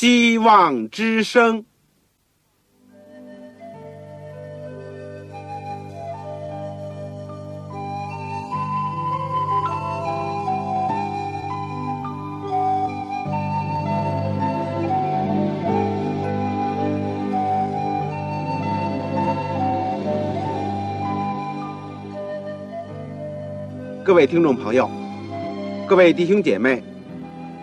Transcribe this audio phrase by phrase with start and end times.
[0.00, 1.64] 希望之声。
[24.04, 24.88] 各位听众朋友，
[25.88, 26.84] 各位弟兄姐妹，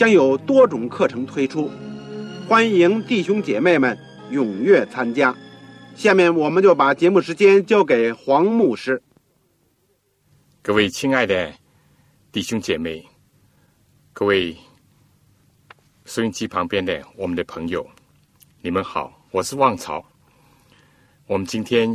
[0.00, 1.70] 将有多种课程推出，
[2.48, 3.94] 欢迎弟兄姐妹们
[4.30, 5.36] 踊跃参加。
[5.94, 9.02] 下面我们就把节目时间交给黄牧师。
[10.62, 11.52] 各位亲爱的
[12.32, 13.06] 弟兄姐妹，
[14.14, 14.56] 各位
[16.06, 17.86] 收音机旁边的我们的朋友，
[18.62, 20.02] 你们好，我是旺朝。
[21.26, 21.94] 我们今天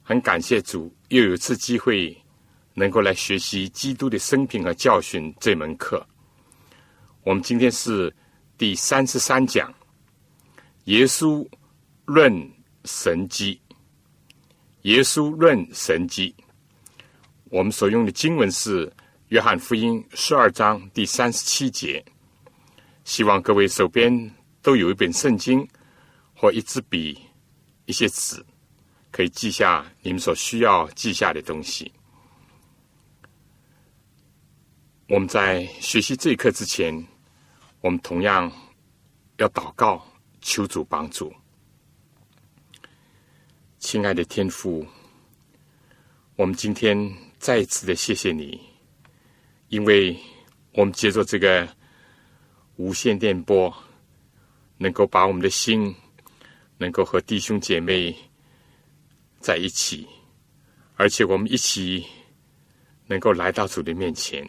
[0.00, 2.16] 很感谢主，又有次机会。
[2.72, 6.06] 能够来学习基督的生平和教训这门课，
[7.22, 8.14] 我们今天是
[8.56, 9.72] 第三十三讲，
[10.84, 11.46] 耶稣
[12.06, 12.50] 论
[12.86, 13.60] 神机。
[14.82, 16.34] 耶稣论神机，
[17.50, 18.90] 我们所用的经文是
[19.28, 22.02] 约翰福音十二章第三十七节。
[23.04, 25.68] 希望各位手边都有一本圣经
[26.34, 27.20] 或一支笔、
[27.84, 28.42] 一些纸，
[29.10, 31.92] 可以记下你们所需要记下的东西。
[35.10, 37.04] 我们在学习这一课之前，
[37.80, 38.48] 我们同样
[39.38, 40.06] 要祷告，
[40.40, 41.34] 求主帮助。
[43.80, 44.86] 亲爱的天父，
[46.36, 48.60] 我们今天再一次的谢谢你，
[49.66, 50.16] 因为
[50.74, 51.68] 我们借着这个
[52.76, 53.74] 无线电波，
[54.78, 55.92] 能够把我们的心
[56.78, 58.14] 能够和弟兄姐妹
[59.40, 60.06] 在一起，
[60.94, 62.06] 而且我们一起
[63.08, 64.48] 能够来到主的面前。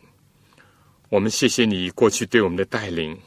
[1.11, 3.19] 我们谢谢你过去对我们的带领，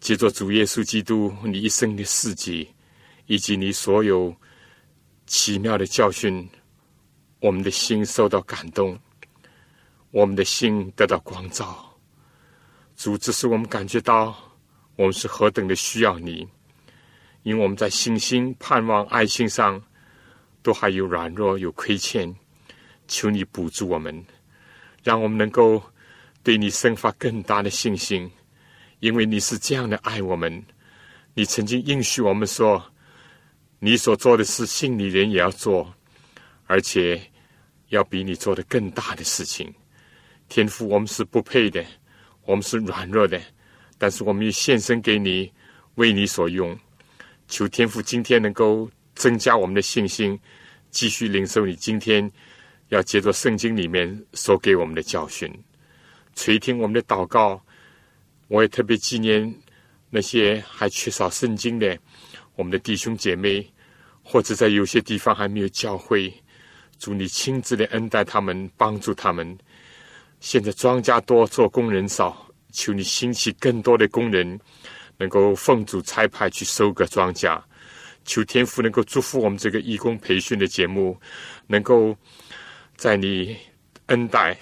[0.00, 2.68] 借着主耶稣基督你一生的事迹，
[3.26, 4.34] 以及你所有
[5.24, 6.50] 奇妙的教训，
[7.38, 8.98] 我们的心受到感动，
[10.10, 11.96] 我们的心得到光照。
[12.96, 14.36] 主，这使我们感觉到
[14.96, 16.48] 我们是何等的需要你，
[17.44, 19.80] 因为我们在信心、盼望、爱心上
[20.64, 22.34] 都还有软弱、有亏欠，
[23.06, 24.26] 求你补助我们，
[25.04, 25.80] 让我们能够。
[26.42, 28.30] 对你生发更大的信心，
[29.00, 30.64] 因为你是这样的爱我们。
[31.34, 32.82] 你曾经应许我们说，
[33.78, 35.94] 你所做的事，信你人也要做，
[36.66, 37.20] 而且
[37.88, 39.72] 要比你做的更大的事情。
[40.48, 41.84] 天父，我们是不配的，
[42.44, 43.40] 我们是软弱的，
[43.98, 45.52] 但是我们也献身给你，
[45.96, 46.76] 为你所用。
[47.46, 50.38] 求天父今天能够增加我们的信心，
[50.90, 52.30] 继续领受你今天
[52.88, 55.52] 要接着圣经里面所给我们的教训。
[56.38, 57.60] 垂听我们的祷告，
[58.46, 59.52] 我也特别纪念
[60.08, 61.98] 那些还缺少圣经的
[62.54, 63.68] 我们的弟兄姐妹，
[64.22, 66.32] 或者在有些地方还没有教会。
[66.96, 69.58] 祝你亲自的恩待他们，帮助他们。
[70.38, 74.60] 现在庄稼多，做工人少，求你兴起更多的工人，
[75.16, 77.60] 能够奉主差派去收割庄稼。
[78.24, 81.20] 求天父能够祝福我们这个义工培训的节目，
[81.66, 82.16] 能够
[82.96, 83.56] 在你
[84.06, 84.56] 恩待，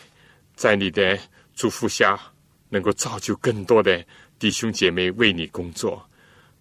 [0.54, 1.18] 在你的。
[1.56, 2.20] 祝福下，
[2.68, 4.04] 能够造就更多的
[4.38, 6.06] 弟兄姐妹为你工作，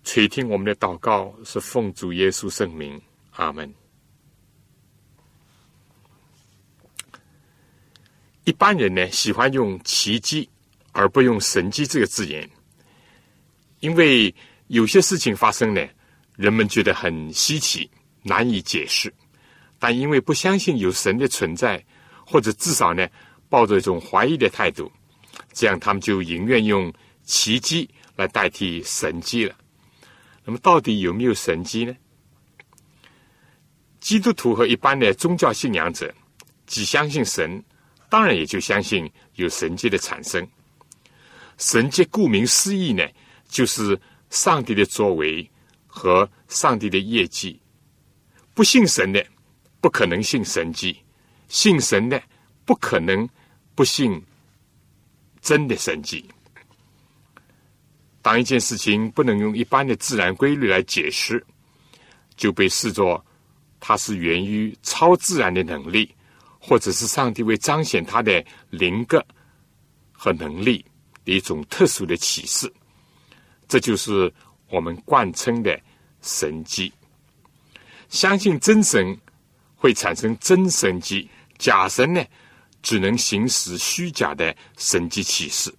[0.06, 3.00] 垂听我们的祷告，是奉主耶稣圣名，
[3.32, 3.72] 阿门。
[8.46, 10.48] 一般人呢喜欢用奇迹
[10.94, 12.50] 而不用神迹这个字眼，
[13.82, 14.34] 因为
[14.68, 15.86] 有些事情发生呢，
[16.38, 17.90] 人们觉得很稀奇，
[18.22, 19.14] 难以解释，
[19.78, 21.84] 但因为不相信有神的存在，
[22.26, 23.06] 或者至少呢。
[23.50, 24.92] 抱着一种怀疑的态度，
[25.54, 26.94] 这样他们就宁愿用
[27.24, 29.56] 奇迹来代替神迹了。
[30.44, 31.96] 那么，到底有没有神迹呢？
[34.00, 36.14] 基督徒和一般的宗教信仰者，
[36.68, 37.64] 既相信神，
[38.10, 40.48] 当然也就相信有神迹的产生。
[41.58, 43.04] 神迹顾名思义呢，
[43.48, 44.00] 就是
[44.30, 45.50] 上帝的作为
[45.88, 47.60] 和上帝的业绩。
[48.54, 49.26] 不信神的，
[49.82, 50.94] 不可能信神迹；
[51.48, 52.22] 信神的，
[52.66, 53.30] 不可能。
[53.78, 54.24] 不信
[55.42, 56.24] 真的神迹，
[58.22, 61.46] 当一件事情不能用一般的自然规律来解释，
[62.38, 63.22] 就被视作
[63.82, 66.16] 它是源于超自然的能力，
[66.58, 69.22] 或者是上帝为彰显他的灵格
[70.14, 70.86] 和能力
[71.26, 72.72] 的一种特殊的启示。
[73.68, 74.34] 这就是
[74.70, 75.78] 我们惯称的
[76.22, 76.94] 神迹。
[78.08, 79.20] 相信真神
[79.76, 82.24] 会产生真神迹，假神呢
[82.86, 85.74] 只能行使虚假的神迹启示。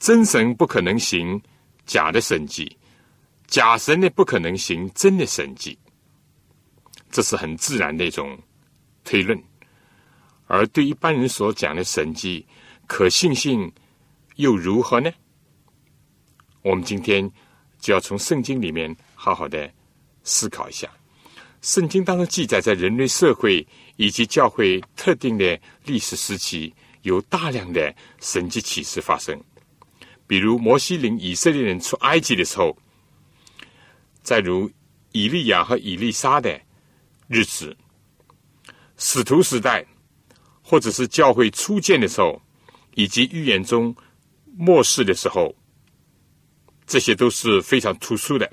[0.00, 1.40] 真神不可能行
[1.86, 2.76] 假的神迹，
[3.46, 5.78] 假神呢不可能行真的神迹。
[7.08, 8.36] 这是很自然的一种
[9.04, 9.40] 推论。
[10.48, 12.44] 而对一般人所讲的神迹，
[12.88, 13.72] 可信性
[14.34, 15.08] 又如何呢？
[16.62, 17.30] 我们今天
[17.78, 19.72] 就要从圣经里面好好的
[20.24, 20.90] 思考一下。
[21.62, 23.64] 圣经当中记载，在人类社会
[23.98, 26.72] 以及教会特定的历史时期，
[27.02, 29.36] 有大量的神迹启示发生。
[30.24, 32.78] 比如摩西领以色列人出埃及的时候，
[34.22, 34.70] 再如
[35.10, 36.60] 以利亚和以利沙的
[37.26, 37.76] 日子，
[38.96, 39.84] 使徒时代，
[40.62, 42.40] 或者是教会初建的时候，
[42.94, 43.92] 以及预言中
[44.56, 45.52] 末世的时候，
[46.86, 48.48] 这些都是非常突出的。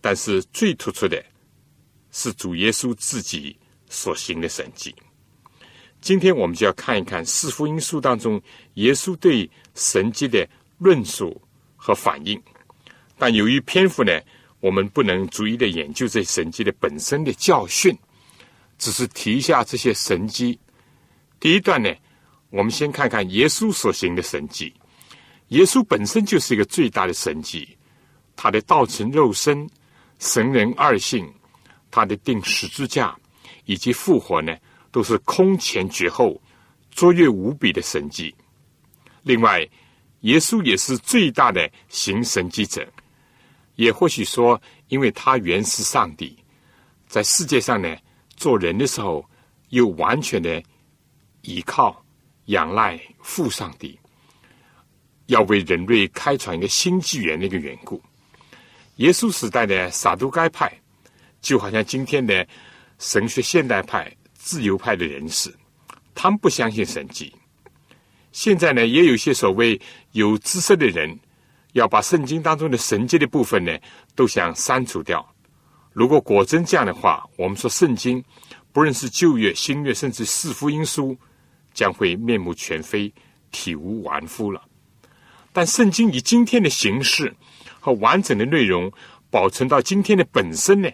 [0.00, 1.22] 但是最突出的
[2.18, 3.54] 是主耶稣自己
[3.90, 4.94] 所行的神迹。
[6.00, 8.40] 今天我们就要看一看四福音书当中
[8.74, 10.48] 耶稣对神迹的
[10.78, 11.38] 论述
[11.76, 12.42] 和反应。
[13.18, 14.18] 但由于篇幅呢，
[14.60, 17.94] 我们不能逐一的研究这神迹的本身的教训，
[18.78, 20.58] 只是提一下这些神迹。
[21.38, 21.94] 第一段呢，
[22.48, 24.72] 我们先看看耶稣所行的神迹。
[25.48, 27.76] 耶稣本身就是一个最大的神迹，
[28.34, 29.68] 他的道成肉身、
[30.18, 31.30] 神人二性，
[31.96, 33.16] 他的定十字架
[33.64, 34.56] 以及复活呢。
[34.92, 36.40] 都是空前绝后、
[36.90, 38.34] 卓越无比的神迹。
[39.24, 39.60] 另外，
[40.20, 42.90] 耶稣也是最大的行神迹者，
[43.74, 44.58] 也或许说，
[44.88, 46.34] 因为他原是上帝，
[47.06, 47.94] 在世界上呢
[48.36, 49.22] 做人的时候，
[49.68, 50.62] 又完全的
[51.42, 52.02] 依靠、
[52.46, 53.98] 仰赖父上帝，
[55.26, 58.00] 要为人类开创一个新纪元的一个缘故。
[58.96, 60.72] 耶稣时代的撒都该派，
[61.46, 62.44] 就好像今天的
[62.98, 64.12] 神学现代派。
[64.34, 65.52] 自由派的人士，
[66.14, 67.34] 他们不相信神迹。
[68.30, 69.80] 现在呢，也有些所谓
[70.12, 71.18] 有知识的人，
[71.72, 73.76] 要把圣经当中的神迹的部分呢，
[74.14, 75.26] 都想删除掉。
[75.92, 78.22] 如果果真这样的话，我们说圣经，
[78.72, 81.16] 不论是旧约、新约，甚至四福音书，
[81.74, 83.12] 将会面目全非、
[83.50, 84.62] 体无完肤了。
[85.52, 87.34] 但圣经以今天的形式
[87.80, 88.92] 和完整的内容
[89.28, 90.88] 保存到今天的本身呢，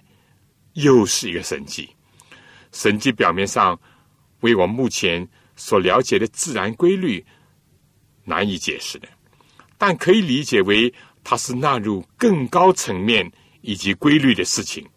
[0.75, 1.89] 又是一个神迹。
[2.73, 3.79] 神迹表面上
[4.41, 7.25] 为我目前所了解的自然规律
[8.25, 9.09] 难以解释的，
[9.77, 10.93] 但可以理解为
[11.23, 13.31] 它是纳入更高层面
[13.61, 14.89] 以及规律的事情，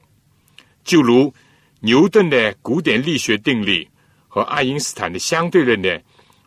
[0.84, 1.34] 就如
[1.82, 3.88] 牛顿的古典力学定律
[4.28, 6.02] 和爱因斯坦的相对论的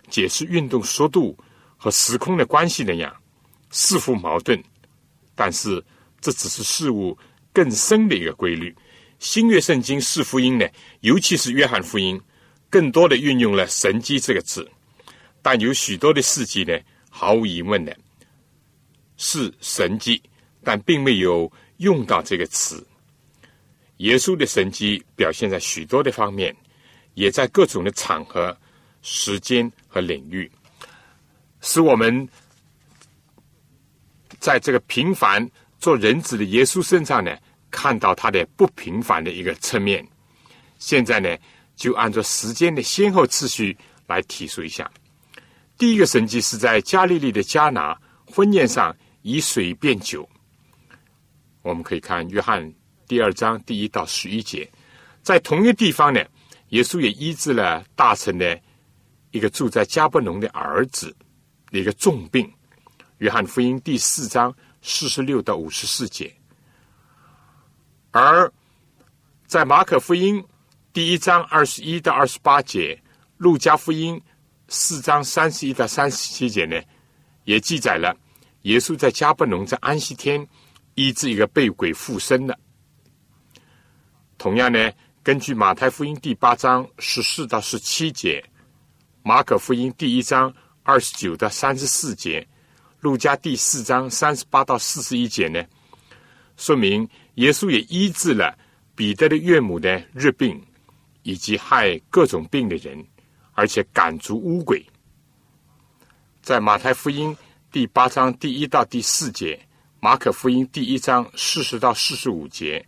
[0.09, 1.39] 解释运动速度
[1.77, 3.15] 和时空的关系那样，
[3.71, 4.61] 似乎矛盾，
[5.35, 5.85] 但是
[6.21, 7.17] 这只是事物
[7.53, 8.75] 更深的一个规律。
[9.19, 10.67] 新约圣经四福音呢，
[11.00, 12.20] 尤其是约翰福音，
[12.70, 14.69] 更多的运用了“神迹”这个字，
[15.43, 16.79] 但有许多的事迹呢，
[17.11, 17.97] 毫无疑问的
[19.17, 20.23] 是神迹，
[20.62, 22.87] 但并没有用到这个词。
[23.97, 26.54] 耶稣的神迹表现在许多的方面，
[27.14, 28.57] 也在各种的场合、
[29.02, 30.49] 时间和领域，
[31.61, 32.28] 使我们
[34.38, 35.45] 在这个平凡
[35.81, 37.37] 做人子的耶稣身上呢。
[37.71, 40.07] 看到他的不平凡的一个侧面，
[40.79, 41.37] 现在呢，
[41.77, 44.91] 就按照时间的先后次序来提述一下。
[45.77, 47.97] 第一个神迹是在加利利的迦拿
[48.27, 50.29] 婚宴上以水变酒。
[51.63, 52.73] 我们可以看约翰
[53.07, 54.69] 第二章第一到十一节，
[55.23, 56.25] 在同一个地方呢，
[56.71, 58.59] 耶稣也医治了大臣的
[59.31, 61.15] 一个住在加布农的儿子
[61.71, 62.51] 的一个重病。
[63.19, 66.33] 约翰福音第四章四十六到五十四节。
[68.11, 68.50] 而
[69.47, 70.43] 在马可福音
[70.93, 73.00] 第一章二十一到二十八节，
[73.37, 74.21] 路加福音
[74.69, 76.81] 四章三十一到三十七节呢，
[77.45, 78.17] 也记载了
[78.62, 80.47] 耶稣在加布农在安息天
[80.95, 82.59] 医治一个被鬼附身的。
[84.38, 84.91] 同样呢，
[85.23, 88.43] 根据马太福音第八章十四到十七节，
[89.23, 92.47] 马可福音第一章二十九到三十四节，
[93.00, 95.62] 路加第四章三十八到四十一节呢，
[96.57, 97.07] 说明。
[97.38, 98.57] 耶稣也医治了
[98.97, 100.61] 彼得的岳母的热病，
[101.23, 103.04] 以及害各种病的人，
[103.52, 104.85] 而且赶逐污鬼。
[106.42, 107.37] 在马太福音
[107.71, 109.57] 第八章第一到第四节，
[110.00, 112.85] 马可福音第一章四十到四十五节，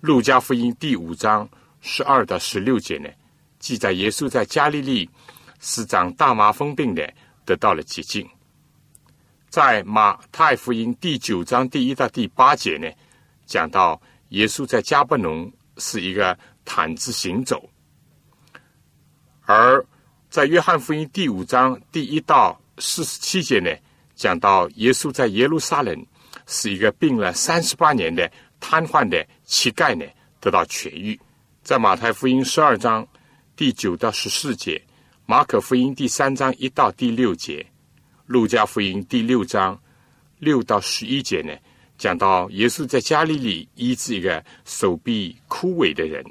[0.00, 1.48] 路加福音第五章
[1.80, 3.08] 十二到十六节呢，
[3.58, 5.10] 记载耶稣在加利利
[5.58, 7.12] 是长大麻风病的，
[7.44, 8.24] 得到了洁净。
[9.48, 12.88] 在马太福音第九章第一到第八节呢，
[13.48, 17.56] 讲到耶稣在加布农是一个毯子行走；
[19.46, 19.84] 而
[20.28, 23.74] 在约翰福音第五章第一到四十七节呢，
[24.14, 26.06] 讲到耶稣在耶路撒冷
[26.46, 30.04] 是一个病了三十八年的瘫痪的乞丐呢，
[30.40, 31.18] 得到痊愈。
[31.62, 33.06] 在马太福音十二章
[33.56, 34.80] 第九到十四节，
[35.24, 37.66] 马可福音第三章一到第六节。
[38.26, 39.80] 路加福音第六章
[40.38, 41.56] 六到十一节呢，
[41.98, 46.22] 讲到耶稣在加利利医治一个手臂枯萎的人；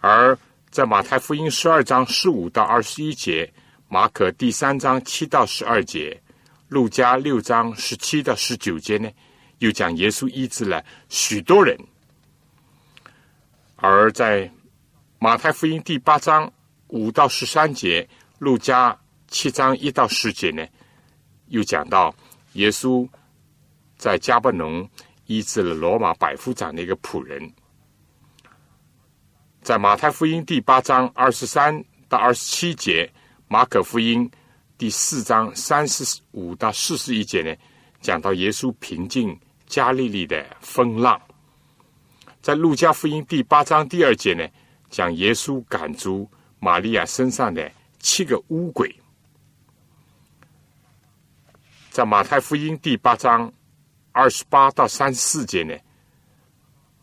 [0.00, 0.38] 而
[0.70, 3.52] 在马太福音十二章十五到二十一节，
[3.88, 6.22] 马可第三章七到十二节，
[6.68, 9.10] 路加六章十七到十九节呢，
[9.58, 11.76] 又讲耶稣医治了许多人；
[13.76, 14.50] 而在
[15.18, 16.50] 马太福音第八章
[16.86, 18.96] 五到十三节，路加。
[19.32, 20.66] 七章一到十节呢，
[21.50, 22.12] 又讲到
[22.54, 23.08] 耶稣
[24.00, 24.88] 在加布农
[25.26, 27.52] 医治了罗马百夫长的一个仆人。
[29.60, 33.12] 在马太福音第八章二十三到二十七节，
[33.46, 34.28] 马可福音
[34.78, 37.54] 第四章三十五到四十一节呢，
[38.00, 41.20] 讲到耶稣平静加利利的风浪。
[42.40, 44.48] 在路加福音第八章第二节呢，
[44.88, 46.26] 讲耶稣赶逐
[46.58, 48.98] 玛利亚身上的七个污鬼。
[51.90, 53.52] 在马太福音第八章
[54.12, 55.74] 二十八到三十四节呢，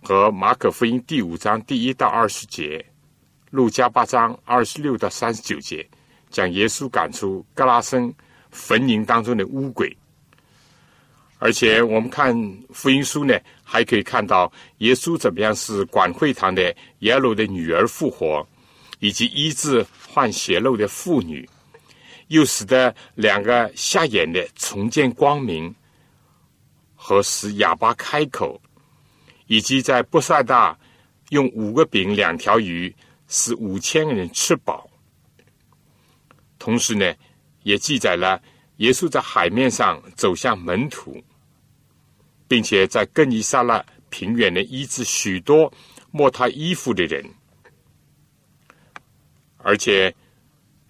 [0.03, 2.85] 和马可福音第五章第一到二十节，
[3.51, 5.87] 路加八章二十六到三十九节，
[6.29, 8.13] 讲耶稣赶出格拉森
[8.51, 9.95] 坟茔当中的乌鬼。
[11.39, 12.35] 而且我们看
[12.71, 18.45] 福音书呢，还可以看到耶稣怎么样是管会堂的耶路的女儿复活，
[18.99, 21.47] 以及医治患血漏的妇女。
[22.27, 25.73] 又使得两个瞎眼的重见光明，
[27.07, 28.61] 和使哑巴开口，
[29.45, 30.77] 以及在布萨大
[31.29, 32.93] 用五个饼两条鱼
[33.29, 34.89] 使五千个人吃饱。
[36.59, 37.15] 同时呢，
[37.63, 38.41] 也记载了
[38.79, 41.23] 耶稣在海面上走向门徒，
[42.45, 45.71] 并且在更尼撒勒平原的医治许多
[46.11, 47.25] 摸他衣服的人，
[49.59, 50.13] 而且。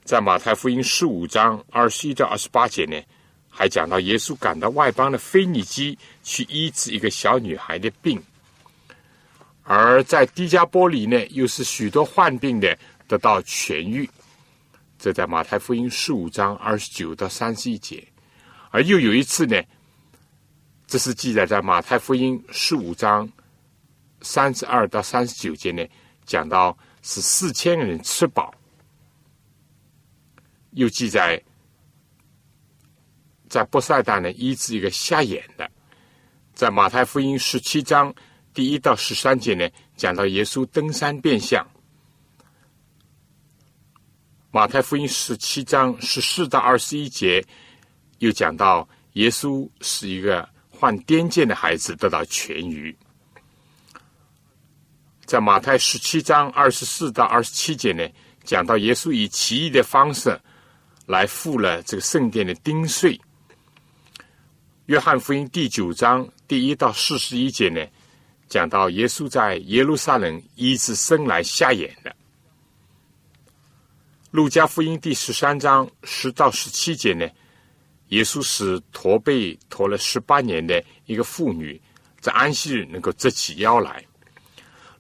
[0.04, 2.98] 在马太福音十五章二十一到二十八节呢，
[3.58, 8.22] 还讲到耶稣赶到外邦的腓尼基去医治一个小女孩的病，
[9.64, 14.08] 而在迪加波里呢，又是许多患病的得到痊愈。
[15.00, 18.08] 这在马太福音十五章二十九到三十一节，
[18.70, 19.60] 而又有一次呢，
[20.86, 23.28] 这是记载在马太福音十五章
[24.22, 25.84] 三十二到三十九节呢，
[26.28, 28.54] 讲到是四千个人吃饱。
[30.74, 31.42] 又记载，
[33.50, 35.70] 在波塞大呢医治一个瞎眼的，
[36.54, 38.14] 在马太福音十七章
[38.54, 41.66] 第一到十三节呢讲到耶稣登山变相。
[44.52, 47.44] 马太福音十七章十四到二十一节
[48.20, 52.96] 又讲到耶稣是一个患癫痫的孩子得到痊愈。
[55.26, 58.08] 在马太十七章二十四到二十七节呢
[58.44, 60.40] 讲到耶稣以奇异的方式。
[61.08, 63.18] 来付了这个圣殿的丁税。
[64.88, 67.86] 约翰福音第九章第一到四十一节呢，
[68.48, 72.16] 讲到耶稣在耶路撒冷医治生来瞎眼的。
[74.32, 77.28] 路加福音第十三章十到十七节呢，
[78.10, 81.82] 耶稣使驼背驼了十八年的一个妇女，
[82.22, 84.02] 在安息日能够直起腰来。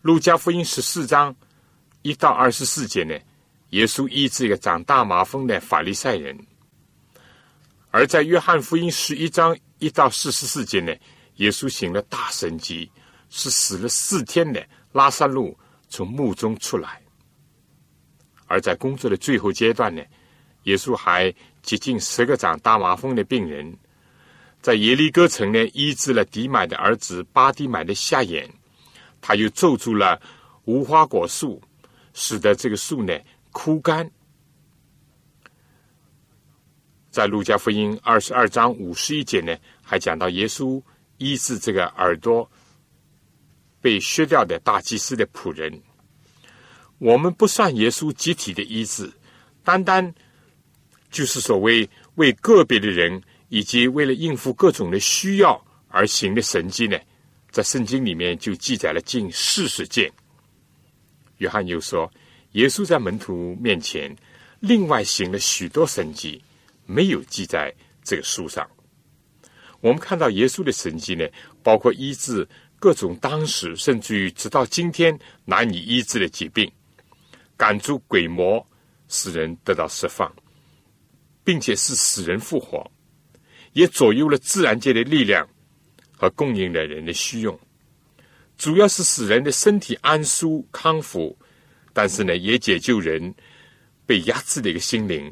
[0.01, 1.33] 路加福音十四章
[2.01, 3.17] 一到二十四节呢。
[3.69, 6.37] 耶稣医治一个长大麻风的法利赛人，
[7.89, 10.95] 而在约翰福音十一章一到四十四节呢，
[11.35, 12.91] 耶稣行了大神迹，
[13.29, 15.57] 是死了四天的拉萨路
[15.89, 17.01] 从墓中出来。
[18.47, 20.01] 而在工作的最后阶段呢，
[20.63, 23.77] 耶稣还接近十个长大麻风的病人，
[24.61, 28.49] 在耶利哥城呢医治了迪买的儿子巴迪买的瞎眼，
[29.21, 30.19] 他又咒住了
[30.65, 31.61] 无花果树，
[32.13, 33.13] 使得这个树呢。
[33.53, 34.07] 枯干，
[37.17, 40.79] 在路加福音二十二章五十一节呢，还讲到耶稣
[41.17, 42.47] 医治这个耳朵
[43.81, 45.81] 被削掉的大祭司的仆人。
[46.99, 49.11] 我们不算耶稣集体的医治，
[49.63, 50.13] 单单
[51.09, 53.19] 就是所谓为个别的人
[53.49, 56.99] 以及为了应付各种的需要而行的神迹呢，
[57.49, 60.07] 在圣经里面就记载了近四十件。
[61.37, 62.13] 约翰又说，
[62.51, 64.15] 耶稣在门徒面前
[64.59, 66.39] 另外行了许多神迹，
[66.87, 67.71] 没有记在
[68.03, 68.67] 这个书上。
[69.79, 71.23] 我们看到耶稣的神迹呢，
[71.61, 72.47] 包括医治
[72.79, 76.71] 各种当时甚至于直到今天难以医治的疾病，
[77.55, 78.65] 赶出鬼魔，
[79.07, 80.33] 使人得到释放，
[81.43, 82.89] 并且是使人复活，
[83.73, 85.47] 也左右了自然界的力量
[86.11, 87.57] 和供应了人的需用。
[88.57, 91.37] 主要是使人的身体安舒康复，
[91.93, 93.33] 但是呢，也解救人
[94.07, 95.31] 被压制的一个心灵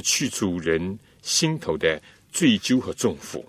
[0.00, 2.00] 去除人心头的
[2.30, 3.44] 追究和重负。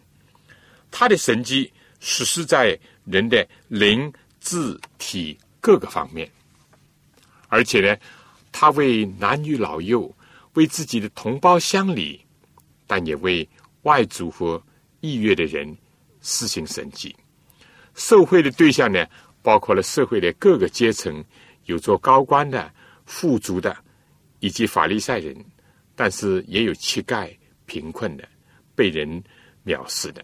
[0.91, 6.29] 他的神迹实施在人的灵、智、体各个方面，
[7.47, 7.97] 而且呢，
[8.51, 10.11] 他为男女老幼、
[10.53, 12.25] 为自己的同胞乡里，
[12.87, 13.47] 但也为
[13.83, 14.61] 外族和
[15.01, 15.77] 异域的人
[16.21, 17.15] 施行神迹。
[17.95, 19.05] 受贿的对象呢，
[19.41, 21.23] 包括了社会的各个阶层，
[21.65, 22.71] 有做高官的、
[23.05, 23.75] 富足的，
[24.39, 25.35] 以及法利赛人，
[25.99, 27.29] 但是也有乞丐、
[27.65, 28.25] 贫困的、
[28.73, 29.21] 被人
[29.65, 30.23] 藐视的。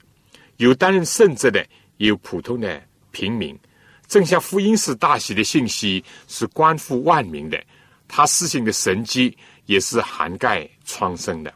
[0.56, 1.68] 有担任圣职的，
[1.98, 3.60] 也有普通的平民。
[4.08, 7.62] 正像福音是大喜的信息，是关乎万民的。
[8.08, 11.54] 他施行的神迹也是涵盖创生的。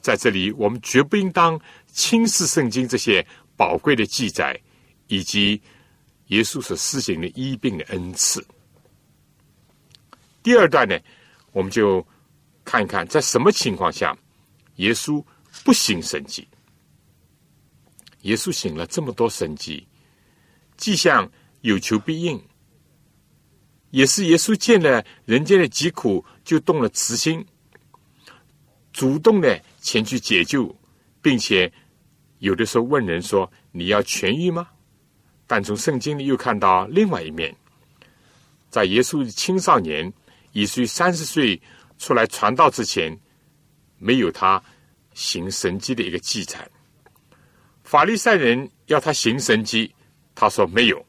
[0.00, 3.24] 在这里，我们绝不应当轻视圣经这些
[3.56, 4.60] 宝贵的记载，
[5.06, 5.62] 以及
[6.26, 8.44] 耶稣所施行的医病的恩赐。
[10.42, 10.98] 第二段呢，
[11.52, 12.04] 我们就
[12.66, 14.14] 看一看在什么情况下
[14.76, 15.24] 耶稣
[15.64, 16.46] 不行神迹。
[18.22, 19.86] 耶稣行了这么多神迹，
[20.76, 21.30] 迹象
[21.60, 22.42] 有求必应，
[23.90, 27.46] 也是耶稣见了人间的疾苦，就动了慈心，
[28.92, 30.76] 主动的前去解救，
[31.22, 31.72] 并且
[32.40, 34.68] 有的时候问人说：“你要痊愈吗？”
[35.46, 37.54] 但从圣经里又看到另外一面，
[38.68, 40.12] 在耶稣的青少年，
[40.50, 41.62] 以至于三十岁
[41.98, 43.18] 出来传道之前，
[43.98, 44.62] 没有他
[45.14, 46.68] 行神迹的一个记载。
[47.84, 49.94] 法利赛人要他行神迹，
[50.34, 51.04] 他说没有。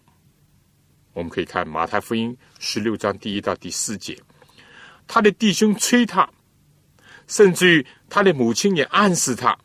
[1.14, 4.16] 我们可以看马太福音十六章第一到第四节，
[5.08, 6.30] 他的弟兄催他，
[7.26, 9.58] 甚至于他的母亲也暗示他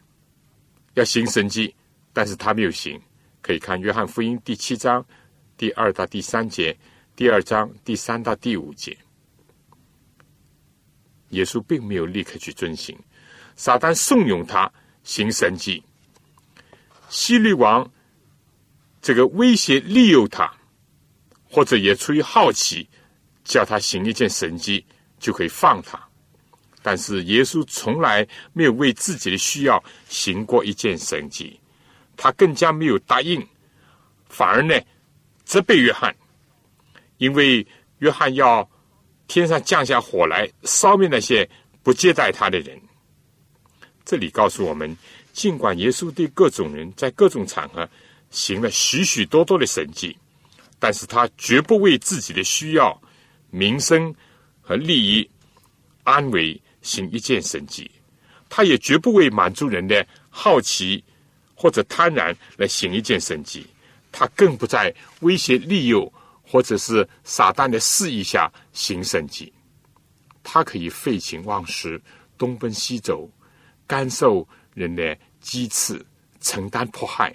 [0.95, 1.75] 要行神迹，
[2.15, 3.01] 但是他没有行。
[3.43, 5.05] 可以看约翰福音第七章
[5.57, 6.75] 第二到第三节，
[7.15, 8.97] 第二章第三到第五节，
[11.33, 12.99] 耶稣并没有立刻去遵行，
[13.57, 14.73] 撒旦怂恿他
[15.05, 15.83] 行神迹。
[17.09, 17.91] 希律王
[19.03, 20.51] 这个威胁利诱他，
[21.45, 22.89] 或者也出于好奇，
[23.45, 24.85] 叫他行一件神迹，
[25.19, 26.01] 就可以放他。
[26.83, 31.61] 但是耶稣从来没有为自己的需要行过一件神迹，
[32.17, 33.47] 他更加没有答应，
[34.29, 34.75] 反而呢
[35.45, 36.15] 责备约翰，
[37.19, 37.67] 因为
[37.99, 38.69] 约翰要
[39.33, 41.49] 天上降下火来烧灭那些
[41.83, 42.79] 不接待他的人。
[44.05, 44.95] 这里告诉我们。
[45.33, 47.89] 尽管耶稣对各种人在各种场合
[48.29, 50.15] 行了许许多多的神迹，
[50.79, 53.01] 但是他绝不为自己的需要、
[53.49, 54.15] 名声
[54.61, 55.27] 和利益、
[56.03, 57.91] 安危行一件神迹，
[58.51, 61.03] 他也绝不为满足人的好奇
[61.55, 63.67] 或者贪婪来行一件神迹，
[64.13, 66.13] 他更不在威胁利诱
[66.53, 69.51] 或者是撒旦的示意下行神迹。
[70.43, 71.99] 他可以废寝忘食、
[72.37, 73.27] 东奔西走，
[73.87, 74.47] 甘受。
[74.75, 76.03] 人的讥刺，
[76.41, 77.31] 承担迫害，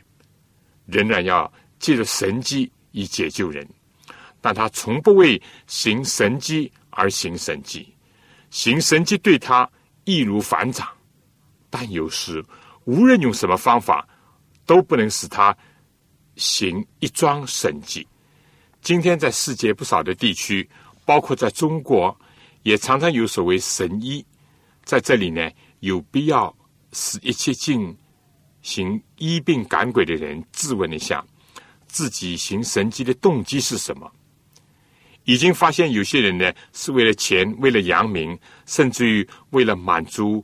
[0.88, 3.64] 仍然要借着神迹以解救人，
[4.42, 7.94] 但他从不为行神迹而行神迹，
[8.50, 9.70] 行神迹对他
[10.04, 10.90] 易如反掌，
[11.70, 12.44] 但有时
[12.86, 14.10] 无论用什么方法，
[14.66, 15.56] 都不能使他
[16.38, 18.08] 行一桩神迹。
[18.88, 20.66] 今天在世界不少的地区，
[21.04, 22.18] 包括在中国，
[22.64, 24.26] 也常常有所谓神医，
[24.86, 26.56] 在这里呢，有必要。
[26.94, 27.94] 使一切进
[28.62, 31.22] 行医病赶鬼的人自问一下，
[31.86, 34.10] 自己行神迹的动机是什么？
[35.26, 40.42] 已经发现有些人呢，是为了钱，为了扬名，甚至于为了满足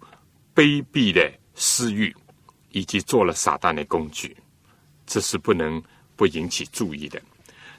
[0.54, 2.14] 卑鄙的私欲，
[2.72, 4.36] 以及做了撒旦的工具，
[5.08, 5.82] 这是不能
[6.18, 7.22] 不引起注意的。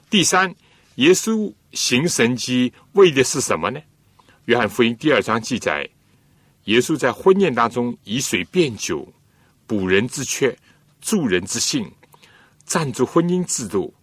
[0.07, 0.53] 第三，
[0.95, 3.81] 耶稣行神迹为的是什么呢？
[4.45, 5.89] 约翰福音第二章记载。
[6.65, 9.11] 耶稣在婚宴当中以水变酒，
[9.67, 10.55] 补人之缺，
[11.01, 11.91] 助人之幸，
[12.63, 13.93] 赞助婚姻制度，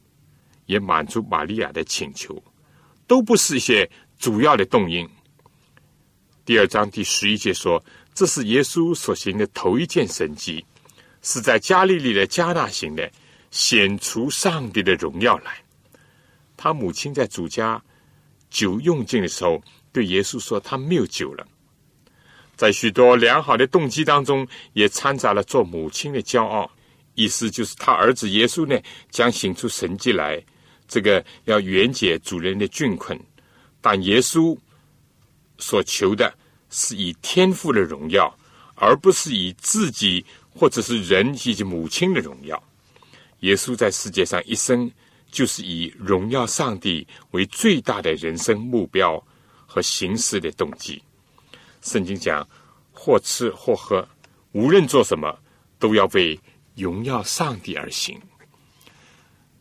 [0.67, 2.43] 也满足玛利亚的请求，
[3.07, 3.89] 都不是一些
[4.19, 5.09] 主要的动因。
[6.45, 10.65] 第二章第十一节说：“这是耶稣所行的头一件神迹，
[11.23, 13.11] 是在加利利的加纳行的，
[13.53, 15.62] 显出上帝的荣耀来。
[16.63, 17.83] 他母亲在主家
[18.49, 21.45] 酒用尽的时候，对耶稣说：“他没有酒了。”
[22.55, 26.71] 在许多良好的动机当中，也掺杂了做母亲的骄傲。
[27.17, 30.41] 意思就是他儿子耶稣呢，将行出神迹来，
[30.87, 33.19] 这个要援解主人的窘困。
[33.81, 34.57] 但耶稣
[35.59, 36.33] 所求的
[36.71, 38.33] 是以天父的荣耀，
[38.77, 42.63] 而不是以自己或者是人以及母亲的荣耀。
[43.41, 44.89] 耶稣在世界上一生，
[45.33, 49.21] 就是以荣耀上帝为最大的人生目标
[49.67, 51.03] 和行事的动机。
[51.81, 52.47] 圣经讲，
[52.93, 54.07] 或吃或喝，
[54.53, 55.37] 无论做什么，
[55.81, 56.39] 都要为
[56.77, 58.21] 荣耀上帝而行。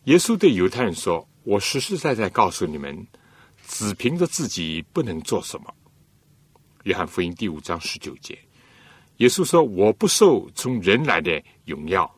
[0.03, 3.07] 耶稣对犹太人说：“我实实在在告诉你们，
[3.67, 5.73] 只凭着自己不能做什么。”
[6.84, 8.38] 约翰福音第五章十九节，
[9.17, 12.13] 耶稣说：“我不受从人来的荣耀，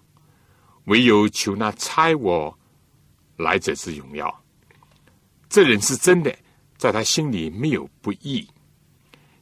[0.85, 2.57] 唯有求那差我
[3.43, 4.43] 来者之荣耀。
[5.49, 6.35] 这人是真的，
[6.77, 8.47] 在他心里没有不义。”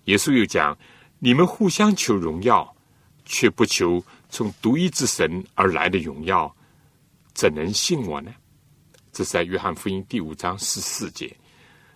[0.06, 0.78] 耶稣又讲
[1.20, 2.76] ：“你们互相求荣耀，
[3.24, 6.54] 却不求从独一之神而来的荣耀，
[7.34, 8.34] 怎能信我呢？”
[9.14, 11.34] 这是在约翰福音第五章十四节。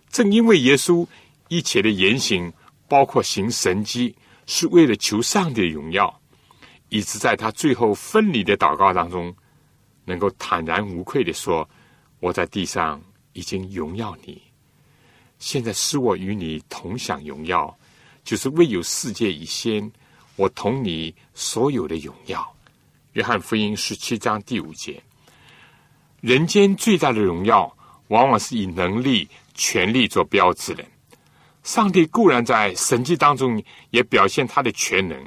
[0.10, 1.06] 正因为耶稣
[1.48, 2.54] 一切的言行，
[2.88, 4.15] 包括行神迹，
[4.46, 6.22] 是为了求上帝的荣耀，
[6.89, 9.36] 以致在他最后分离的祷告当中，
[10.06, 11.68] 能够坦然无愧的说
[12.25, 12.99] ：“我在地上
[13.33, 14.41] 已经荣耀你，
[15.38, 17.77] 现在使我与你同享荣耀。”
[18.25, 19.91] 就是未有世界以先，
[20.35, 22.43] 我同你所有的荣耀。
[23.13, 24.99] 约翰福音十七章第五节。
[26.19, 27.71] 人间最大的荣耀，
[28.07, 30.83] 往往是以能力、权力做标志的。
[31.61, 35.23] 上帝固然在神迹当中也表现他的全能，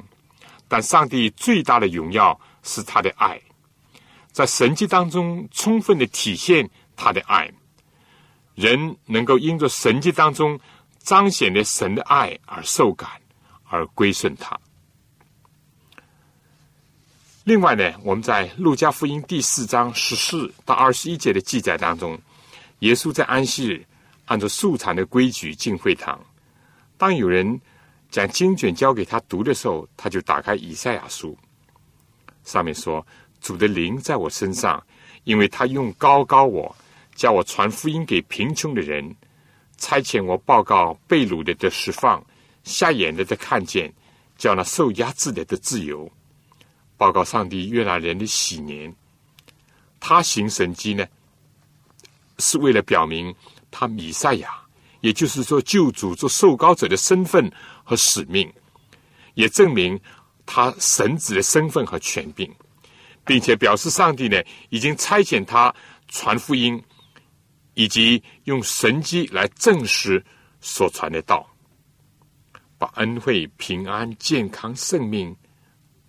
[0.67, 3.39] 但上帝最大的荣耀是他的爱，
[4.33, 7.49] 在神迹当中充分的体现他的爱。
[8.55, 10.59] 人能够因着神迹当中。
[11.01, 13.09] 彰显的神的爱而受感，
[13.63, 14.59] 而归顺他。
[17.45, 22.19] 另外呢，我们在路加福音第四章十四到二十一节的记载当中，
[22.79, 23.83] 耶稣在安息日
[24.25, 26.19] 按照素常的规矩进会堂。
[26.97, 27.59] 当有人
[28.11, 31.35] 将经卷交给他读的时候，他就打开以赛亚书，
[32.43, 33.03] 上面说
[33.41, 34.85] ：“主的灵在我身上，
[35.23, 36.75] 因为他用高高我，
[37.19, 39.13] 叫我传福音给贫穷的人。”
[39.77, 42.25] 差遣我报告被掳的的释放，
[42.63, 43.93] 瞎眼的的看见，
[44.37, 46.09] 叫那受压制的的自由。
[46.97, 48.93] 报告上帝悦纳人的喜年。
[49.99, 51.05] 他行神迹呢，
[52.39, 53.33] 是为了表明
[53.71, 54.49] 他弥赛亚，
[55.01, 57.49] 也就是说救主做受膏者的身份
[57.83, 58.51] 和使命，
[59.33, 59.99] 也证明
[60.45, 62.53] 他神子的身份和权柄，
[63.25, 65.73] 并且表示上帝呢已经差遣他
[66.09, 66.81] 传福音。
[67.73, 70.23] 以及用神迹来证实
[70.61, 71.47] 所传的道，
[72.77, 75.35] 把恩惠、平安、健康、圣命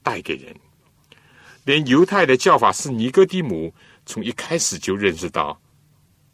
[0.02, 0.54] 带给人。
[1.64, 3.72] 连犹太的教法师尼哥底母
[4.06, 5.60] 从一开始就认识到，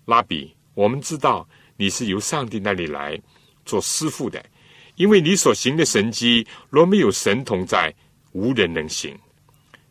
[0.04, 3.20] 拉比，我们知道你是由上帝那里来
[3.64, 4.42] 做师傅的，
[4.94, 7.92] 因为你所行的神迹，若没有神同在，
[8.32, 9.18] 无人能行。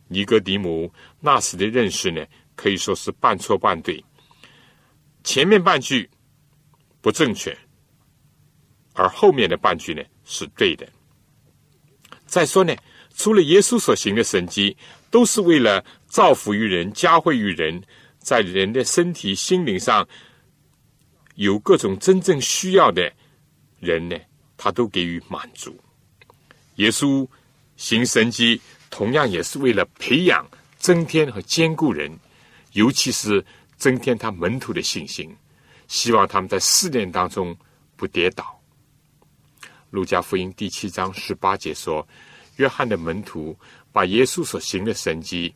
[0.08, 4.02] 尼哥底母那时的认识呢，可以说是半错半对。
[5.26, 6.08] 前面半句
[7.00, 7.54] 不正确，
[8.94, 10.88] 而后面的半句呢是对的。
[12.26, 12.72] 再说呢，
[13.16, 14.76] 除了耶稣所行的神迹，
[15.10, 17.82] 都是为了造福于人、加惠于人，
[18.20, 20.06] 在人的身体、心灵上
[21.34, 23.12] 有各种真正需要的
[23.80, 24.16] 人呢，
[24.56, 25.76] 他都给予满足。
[26.76, 27.26] 耶稣
[27.76, 28.60] 行神迹，
[28.90, 32.16] 同样也是为了培养、增添和兼顾人，
[32.74, 33.44] 尤其是。
[33.76, 35.34] 增添他门徒的信心，
[35.86, 37.56] 希望他们在试炼当中
[37.96, 38.58] 不跌倒。
[39.90, 42.06] 路加福音第七章十八节说
[42.56, 43.56] ：“约翰的门徒
[43.92, 45.54] 把耶稣所行的神迹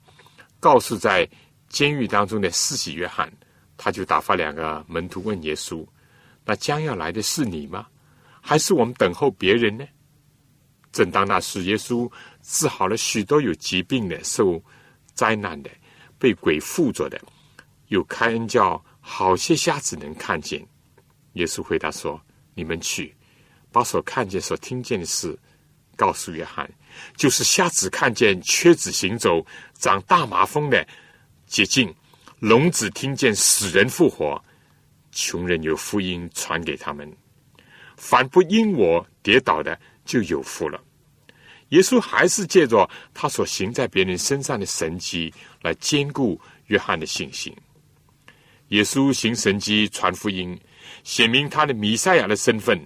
[0.60, 1.28] 告诉在
[1.68, 3.30] 监狱当中的四喜约翰，
[3.76, 5.84] 他就打发两个门徒问耶稣
[6.44, 7.86] ：‘那将要来的是你吗？
[8.40, 9.86] 还是我们等候别人呢？’
[10.92, 12.10] 正当那时，耶稣
[12.42, 14.62] 治好了许多有疾病的、受
[15.14, 15.70] 灾难的、
[16.18, 17.20] 被鬼附着的。”
[17.90, 20.64] 有开恩叫好些瞎子能看见。
[21.32, 22.20] 耶稣回答说
[22.54, 23.12] ：“你们去，
[23.72, 25.36] 把所看见、所听见的事
[25.96, 26.70] 告诉约翰，
[27.16, 30.86] 就是瞎子看见、瘸子行走、长大麻风的
[31.46, 31.92] 洁净，
[32.38, 34.40] 聋子听见死人复活，
[35.10, 37.12] 穷人有福音传给他们。
[37.96, 40.80] 凡不因我跌倒的，就有福了。”
[41.70, 47.52] 耶稣还是借着他所行在别人身上的神迹来兼顾约翰的信心。
[48.70, 50.58] 耶稣行神迹传福音，
[51.04, 52.80] 显明他的弥赛亚的身份，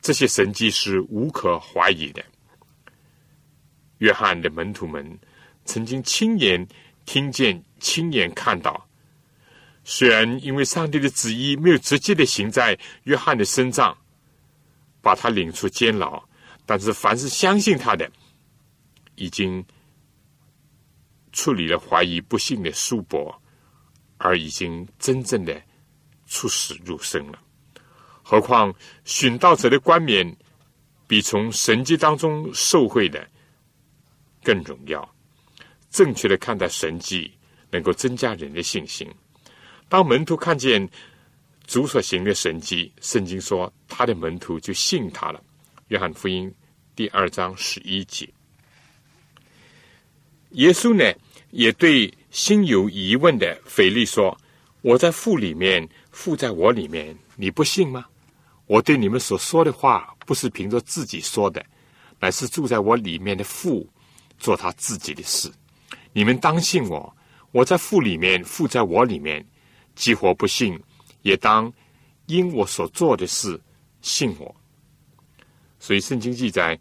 [0.00, 2.24] 这些神迹是无可怀疑的。
[3.98, 5.18] 约翰的门徒们
[5.64, 6.66] 曾经亲眼
[7.04, 8.86] 听见、亲眼看到。
[9.82, 13.96] 虽然因为上帝的旨意没有直接的行在约翰的身上，
[15.00, 16.22] 把他领出监牢，
[16.64, 18.08] 但是凡是相信他的，
[19.16, 19.64] 已经
[21.32, 23.39] 处理了怀疑不幸的叔伯，
[24.20, 25.60] 而已经真正的
[26.26, 27.38] 出死入生了。
[28.22, 28.72] 何况
[29.04, 30.36] 殉道者的冠冕，
[31.06, 33.26] 比从神迹当中受贿的
[34.44, 35.14] 更荣耀。
[35.90, 37.32] 正确的看待神迹，
[37.70, 39.08] 能够增加人的信心。
[39.88, 40.88] 当门徒看见
[41.66, 45.42] 主所行的神迹，圣经说他的门徒就信他了。
[45.88, 46.52] 约翰福音
[46.94, 48.28] 第二章十一节。
[50.50, 51.12] 耶稣呢，
[51.50, 54.36] 也对心有疑问的腓力说
[54.82, 58.06] ：“我在父里面，父在我里面，你不信吗？
[58.66, 61.64] 我对你们所说的话，不是凭着自己说的，
[62.18, 63.88] 乃是住在我里面的父
[64.38, 65.50] 做他自己的事。
[66.12, 67.14] 你们当信我，
[67.52, 69.44] 我在父里面，父在我里面。”
[69.96, 70.78] 即或不信，
[71.22, 71.70] 也当
[72.26, 73.60] 因我所做的事
[74.00, 74.54] 信我。
[75.78, 76.78] 所以圣经记载，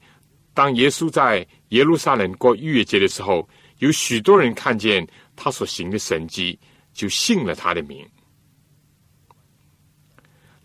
[0.54, 5.06] 当耶稣在耶路撒冷过逾越节的时候，有许多人看见
[5.42, 6.60] 他所行的神迹，
[6.92, 8.06] 就信了他的名。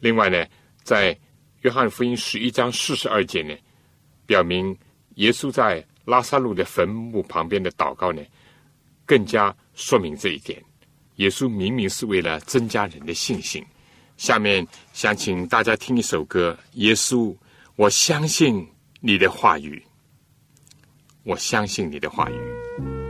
[0.00, 0.44] 另外呢，
[0.82, 1.16] 在
[1.60, 3.56] 约翰福音十一章四十二节呢，
[4.26, 4.76] 表明
[5.14, 8.20] 耶稣在拉萨路的坟墓旁边的祷告呢，
[9.06, 10.60] 更加说明这一点。
[11.16, 13.64] 耶稣明明是为了增加人的信心。
[14.16, 17.34] 下面想请大家听一首歌：耶稣，
[17.76, 18.68] 我相信
[19.00, 19.82] 你的话语，
[21.22, 23.03] 我相信你的话语。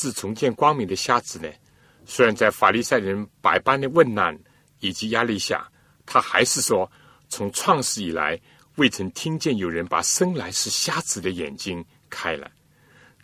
[0.00, 1.48] 蒙医治重见光明的瞎子呢？
[2.06, 4.38] 虽然在法利赛人百般的问难
[4.80, 5.70] 以及压力下，
[6.06, 6.90] 他还是说：
[7.28, 8.40] 从创世以来，
[8.76, 12.50] 未曾听见有人把生来是瞎子的眼睛开了。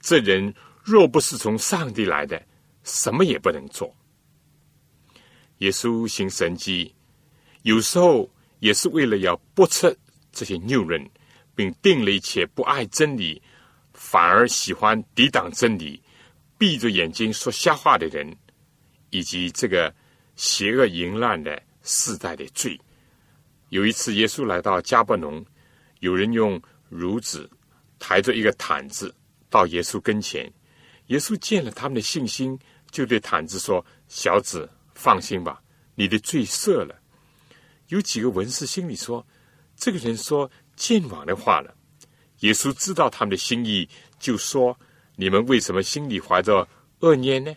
[0.02, 2.40] 这人若不是从上帝来的，
[2.84, 3.94] 什么也不能做。
[5.58, 6.94] 耶稣行神迹，
[7.62, 9.96] 有时候也是为了要驳斥
[10.30, 11.02] 这些谬论，
[11.54, 13.40] 并定了一切不爱真理。
[13.94, 15.98] 反而喜欢抵挡真理、
[16.58, 18.34] 闭着眼睛说瞎话的人，
[19.10, 19.94] 以及这个
[20.36, 22.80] 邪恶淫乱的世代的罪。
[23.70, 25.44] 有一次，耶稣来到加伯农，
[26.00, 27.50] 有人用褥子
[27.98, 29.14] 抬着一个毯子
[29.50, 30.50] 到耶稣跟前。
[31.08, 32.58] 耶稣见了他们的信心，
[32.90, 35.62] 就对毯子说：“小子，放心吧，
[35.94, 36.96] 你的罪赦了。”
[37.88, 39.24] 有几个文士心里说
[39.76, 41.76] ：“这个人说健忘的话了。”
[42.40, 43.88] 耶稣知道他们的心意，
[44.18, 44.76] 就说
[45.16, 46.68] ：“你们为什么心里怀着
[47.00, 47.54] 恶念呢？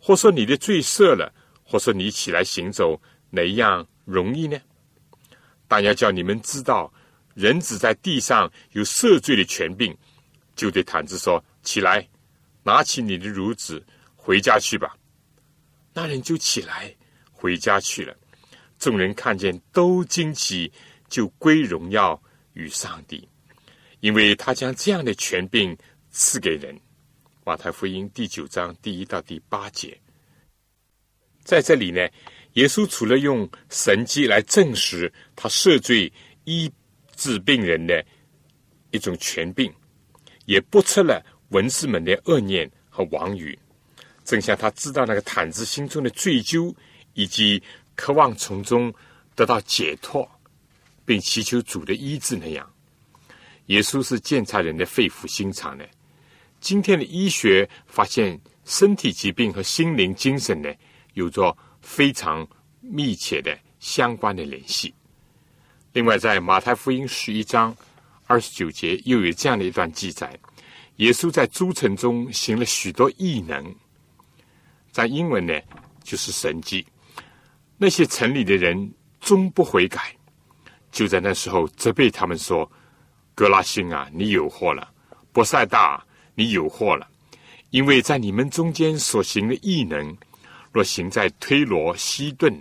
[0.00, 4.58] 或说你的罪赦了，或说你起来行走，哪一样容易呢？
[5.68, 6.92] 但要叫你们知道，
[7.34, 9.96] 人子在地上有赦罪的权柄。”
[10.54, 12.08] 就对毯子说：“起来，
[12.62, 14.96] 拿起你的褥子，回家去吧。”
[15.92, 16.94] 那人就起来
[17.32, 18.16] 回家去了。
[18.78, 20.70] 众人看见，都惊奇，
[21.08, 23.28] 就归荣耀与上帝。
[24.00, 25.76] 因为他将这样的权柄
[26.10, 26.78] 赐给人，
[27.46, 29.94] 马太福音第九章第一到第八节。
[31.44, 32.00] 在这里呢，
[32.54, 36.10] 耶稣除了用神迹来证实他赦罪
[36.44, 36.72] 医
[37.14, 38.02] 治病人的
[38.92, 39.70] 一种权柄，
[40.46, 43.58] 也驳斥了文士们的恶念和妄语。
[44.24, 46.74] 正像他知道那个毯子心中的罪疚，
[47.12, 47.62] 以及
[47.94, 48.92] 渴望从中
[49.34, 50.26] 得到解脱，
[51.04, 52.72] 并祈求主的医治那样，
[53.66, 55.86] 耶稣是检察人的肺腑心肠的。
[56.64, 60.74] 今天的医学发现，身体疾病和心灵、精神呢，
[61.12, 62.48] 有着非常
[62.80, 64.94] 密切的相关的联系。
[65.92, 67.76] 另外，在马太福音十一章
[68.26, 70.34] 二十九节，又有这样的一段记载：
[70.96, 73.62] 耶稣在诸城中行了许多异能。
[74.90, 75.52] 在英文呢，
[76.02, 76.86] 就是神迹。
[77.76, 80.16] 那些城里的人终不悔改，
[80.90, 82.72] 就在那时候责备他们说
[83.36, 84.82] ：“格拉辛啊，你有祸了；
[85.30, 86.02] 博塞大，
[86.34, 87.08] 你有祸了。
[87.70, 90.16] 因为在你们中间所行的异能，
[90.72, 92.54] 若行在推罗、西顿，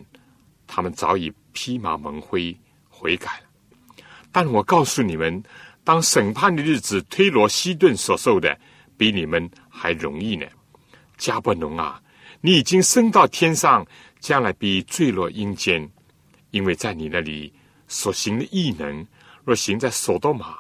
[0.65, 2.55] 他们早已披麻蒙灰
[2.89, 4.03] 悔改了。
[4.31, 5.43] 但我告诉你们，
[5.83, 8.59] 当审判的日子，推罗、西顿所受的，
[8.97, 10.45] 比你们还容易呢。
[11.17, 12.01] 加伯农啊！”
[12.45, 13.87] 你已经升到天上，
[14.19, 15.89] 将来必坠落阴间，
[16.51, 17.53] 因为在你那里
[17.87, 19.07] 所行的异能，
[19.45, 20.57] 若行在所多玛，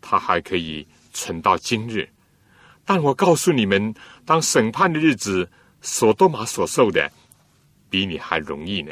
[0.00, 2.08] 他还可以存到今日。
[2.88, 5.46] 但我告诉你们，当审判的日子，
[5.82, 7.12] 所多玛所受的，
[7.90, 8.90] 比你还容易呢。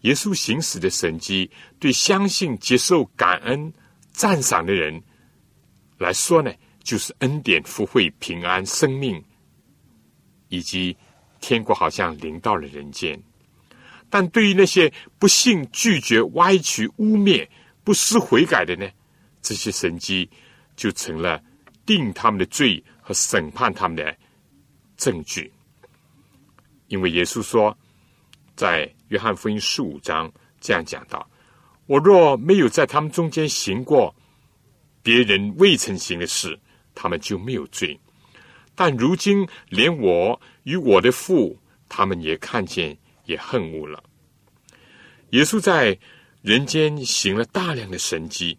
[0.00, 3.72] 耶稣行使的神迹，对相信、接受、感恩、
[4.10, 5.00] 赞赏的人
[5.96, 9.22] 来说呢，就是恩典、福慧、平安、生命，
[10.48, 10.96] 以及。
[11.40, 13.20] 天国好像临到了人间，
[14.08, 17.48] 但对于那些不信、拒绝、歪曲、污蔑、
[17.82, 18.88] 不思悔改的呢？
[19.40, 20.30] 这些神迹
[20.76, 21.42] 就成了
[21.84, 24.16] 定他们的罪和审判他们的
[24.96, 25.52] 证据。
[26.88, 27.76] 因为耶稣说，
[28.54, 31.28] 在约翰福音十五章这样讲到
[31.86, 34.14] ：“我若没有在他们中间行过
[35.02, 36.58] 别人未曾行的事，
[36.94, 37.98] 他们就没有罪。
[38.74, 44.00] 但如今连我。”与我的父，他们也看见，也恨恶了。
[45.30, 45.98] 耶稣在
[46.40, 48.56] 人间行了大量的神迹，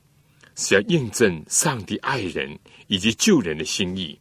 [0.54, 2.60] 是要印证上帝爱人
[2.94, 4.20] 以及救人的心意。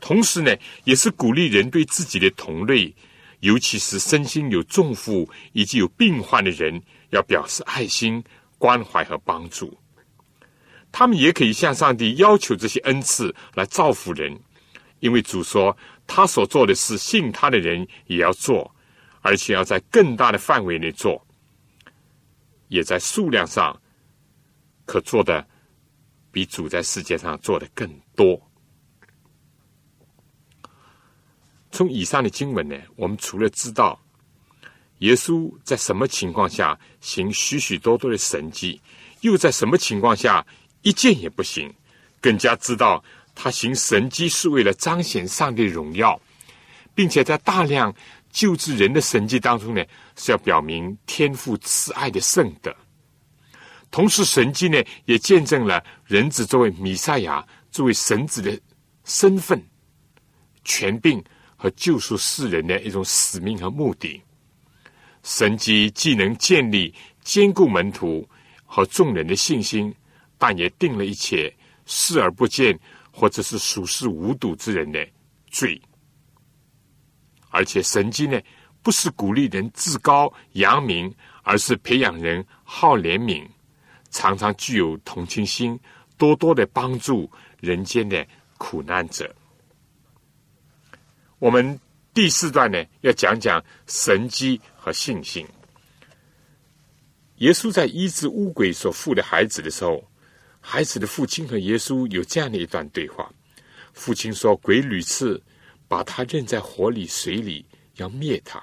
[0.00, 2.92] 同时呢，也是鼓励人对自己的同类，
[3.38, 8.20] 尤其是身心有重负以及有病患的人，要表示爱心、
[8.58, 9.78] 关怀和帮助。
[10.90, 14.36] 他们也可以向上帝要求这些恩赐来造福人，
[14.98, 15.76] 因为主说。
[16.04, 18.74] 他所做的事，信他的人也要做，
[19.20, 21.24] 而且要在更大的范围内做，
[22.68, 23.80] 也在数量上
[24.84, 25.46] 可做的
[26.32, 28.40] 比主在世界上做的更多。
[31.70, 34.00] 从以上的经文呢，我们除了知道
[34.98, 38.80] 耶稣在什么情况下行许许多多的神迹，
[39.20, 40.44] 又在什么情况下
[40.82, 41.72] 一件也不行，
[42.20, 43.04] 更加知道。
[43.34, 46.20] 他行神迹是为了彰显上帝荣耀，
[46.94, 47.94] 并且在大量
[48.30, 49.82] 救治人的神迹当中呢，
[50.16, 52.76] 是要表明天父慈爱的圣德。
[53.92, 58.60] 同时，神迹呢也见证了人子作为弥赛亚、作为神子的
[59.04, 59.62] 身份、
[60.64, 61.22] 权柄
[61.54, 64.20] 和救赎世人的一种使命和目的。
[65.22, 68.28] 神迹既能建立坚固门徒
[68.64, 69.94] 和众人的信心，
[70.36, 71.54] 但也定了一切
[71.86, 72.76] 视而不见。
[73.14, 75.06] 或者是熟视无睹之人的
[75.50, 75.78] 罪，
[77.50, 78.40] 而且神迹呢，
[78.80, 83.46] 不是鼓励人自高扬名，而是培养人好怜悯，
[84.12, 85.76] 常常具有同情心，
[86.16, 88.24] 多多的帮助人间的
[88.58, 89.34] 苦难者。
[91.40, 91.80] 我们
[92.14, 95.44] 第四段呢，要讲讲神迹和信心。
[97.38, 100.00] 耶稣在医治乌鬼所附的孩子的时候。
[100.64, 103.28] 孩子的父亲和耶稣有这样的一段对话：
[103.94, 105.42] 父亲说，鬼屡次
[105.88, 107.66] 把他扔在火里、水里，
[107.96, 108.62] 要灭他。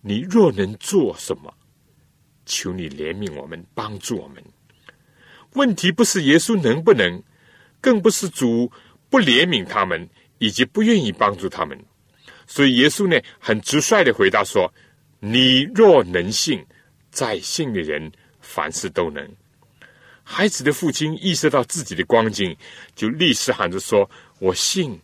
[0.00, 1.54] 你若能做什么，
[2.44, 4.42] 求你怜悯我们，帮助我们。
[5.54, 7.22] 问题不是耶稣能不能，
[7.80, 8.70] 更不是主
[9.10, 11.78] 不怜悯他们，以及不愿意帮助他们。
[12.46, 14.72] 所以耶稣呢，很直率的回答说
[15.20, 16.64] ：“你若能信，
[17.10, 19.26] 在信的人凡事都能。”
[20.24, 22.56] 孩子的父亲意识到自己的光景，
[22.94, 24.98] 就立时喊着说：“我信，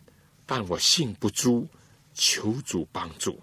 [0.45, 1.67] 但我信不足，
[2.13, 3.39] 求主帮助。”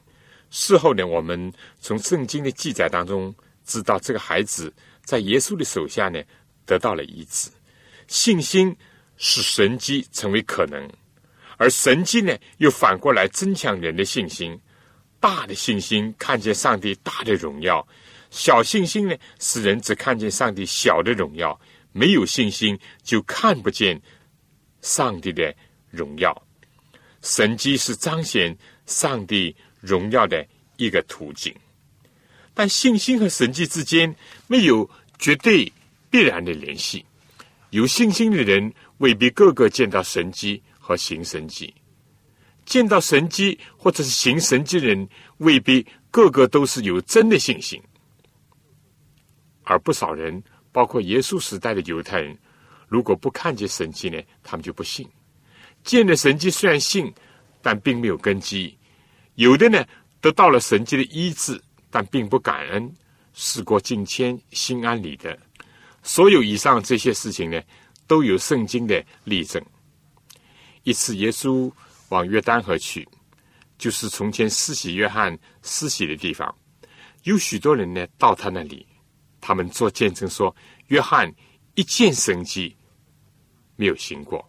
[0.50, 3.34] 事后呢，我们从圣经的记载当中
[3.64, 4.72] 知道，这个孩子
[5.04, 6.20] 在耶稣的手下呢
[6.66, 7.48] 得到了医治。
[8.08, 8.76] 信心
[9.16, 10.86] 使神迹成为可能，
[11.56, 14.60] 而神迹呢，又反过来增强人的信心。
[15.18, 17.86] 大的信心看见上帝大的荣耀，
[18.30, 21.58] 小信心呢，使人只看见上帝小的荣耀。
[21.92, 23.98] 没有信心就看不见
[24.82, 25.54] 上帝的
[25.88, 26.46] 荣耀。
[27.22, 28.54] 神迹是彰显
[28.84, 30.46] 上帝荣耀的
[30.76, 31.56] 一个途径，
[32.52, 34.14] 但信心和神迹之间
[34.46, 34.88] 没有
[35.18, 35.72] 绝对
[36.16, 37.04] 必然的联系。
[37.68, 41.74] 有信心的人未必个个见到神迹和行神迹。
[42.64, 45.06] 见到神迹或者是行神迹人，
[45.38, 47.78] 未必个个都是有真的信心，
[49.64, 50.42] 而不少人，
[50.72, 52.34] 包括耶稣时代的犹太人，
[52.88, 55.06] 如果不看见神迹呢，他们就不信；
[55.84, 57.12] 见了神迹虽然信，
[57.60, 58.74] 但并没有根基。
[59.34, 59.84] 有的呢，
[60.22, 61.60] 得到了神迹的医治，
[61.90, 62.90] 但并不感恩，
[63.34, 65.38] 事过境迁，心安理得。
[66.06, 67.60] 所有以上这些事情呢，
[68.06, 69.62] 都有圣经的例证。
[70.84, 71.70] 一次，耶稣。
[72.10, 73.04] 往约旦河去，
[73.76, 76.54] 就是从前施洗约翰施洗的地方。
[77.24, 78.86] 有许多人呢到他那里，
[79.40, 80.54] 他们做见证说：
[80.86, 81.28] 约翰
[81.74, 82.76] 一件神迹
[83.74, 84.48] 没有行过。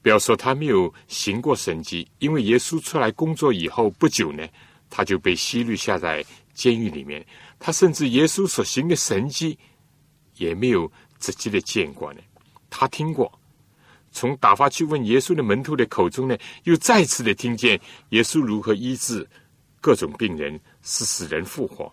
[0.00, 4.46] 不要说他没有行过神迹，因为耶稣出来工作以后不久呢，
[4.88, 6.24] 他就被西律下在
[6.54, 7.26] 监狱里面。
[7.58, 9.58] 他甚至耶稣所行的神迹
[10.36, 12.20] 也没有直接的见过呢，
[12.70, 13.30] 他听过。
[14.12, 17.78] 从打发去问耶稣的门徒的口中呢，又再次的听见
[18.10, 19.28] 耶稣如何医治
[19.80, 21.92] 各种病人，使死人复活。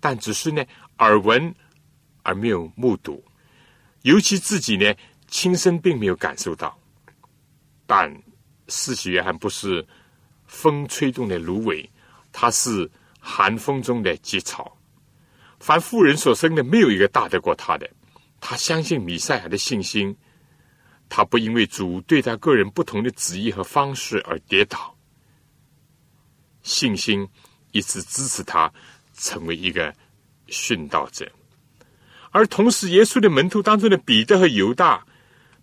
[0.00, 0.62] 但只是呢
[0.98, 1.54] 耳闻
[2.22, 3.24] 而没有目睹，
[4.02, 4.94] 尤其自己呢
[5.28, 6.78] 亲身并没有感受到。
[7.86, 8.14] 但
[8.68, 9.86] 四喜约翰不是
[10.46, 11.88] 风吹动的芦苇，
[12.32, 14.77] 他是寒风中的蓟草。
[15.60, 17.88] 凡妇人所生的，没有一个大得过他的。
[18.40, 20.16] 他相信弥赛亚的信心。
[21.10, 24.94] 他不因为主对他个人不同的旨意和方式而跌倒，
[26.62, 27.26] 信心
[27.72, 28.70] 一直支持他
[29.14, 29.90] 成为一个
[30.48, 31.26] 殉道者。
[32.30, 35.02] 而同时，耶稣的门徒当中的彼得和犹大，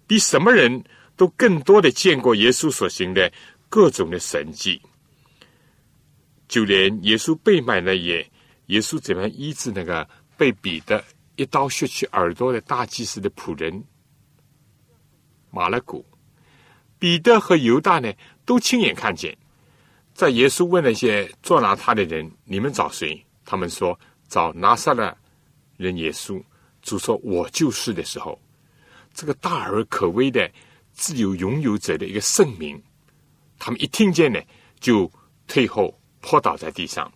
[0.08, 0.84] 比什么人
[1.16, 3.32] 都更多的见过耶稣所行的
[3.70, 4.82] 各种的神迹。
[6.48, 8.28] 就连耶稣被卖那夜，
[8.68, 10.08] 耶稣怎样医治那个
[10.38, 11.04] 被彼得
[11.36, 13.84] 一刀削去耳朵的大祭司的仆人。
[15.52, 16.06] 马勒古、
[17.00, 18.12] 彼得和犹大呢，
[18.46, 19.38] 都亲眼看见。
[20.14, 23.98] 在耶稣问那些捉拿他的人：“你们找谁？”他们说
[24.28, 25.16] ：“找拿撒勒
[25.78, 26.42] 人耶稣。”
[26.82, 28.40] 主说：“我就是。”的时候，
[29.14, 30.50] 这个大而可畏的
[30.94, 32.82] 自由拥有者的一个圣名，
[33.60, 34.42] 他们一听见呢，
[34.80, 35.12] 就
[35.48, 37.12] 退后扑倒在地上。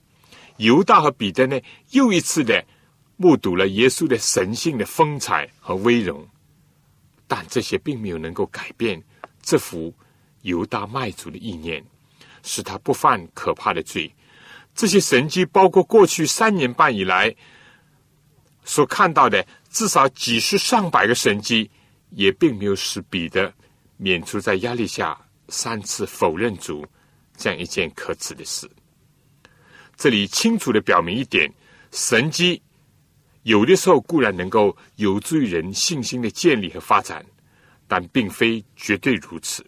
[0.60, 1.60] 犹大和彼得呢，
[1.92, 2.64] 又一次的
[3.18, 6.28] 目睹了耶稣的神性的风采和威荣。
[7.28, 9.02] 但这些并没有能够改变
[9.42, 9.94] 这幅
[10.42, 11.84] 犹大卖主的意念，
[12.44, 14.14] 使他不犯可怕的罪。
[14.76, 17.36] 这些神迹，包括过去三年半以来
[18.64, 21.70] 所看到的至少几十上百个神迹，
[22.10, 23.54] 也并没有使彼得
[23.98, 26.86] 免除在压力下三次否认主
[27.38, 28.70] 这样一件可耻的事。
[30.00, 31.54] 这里清楚的表明一点：
[31.92, 32.62] 神迹。
[33.44, 37.26] 有的时候固然能够有助于人信心的建立和发展，
[37.86, 39.62] 但并非绝对如此。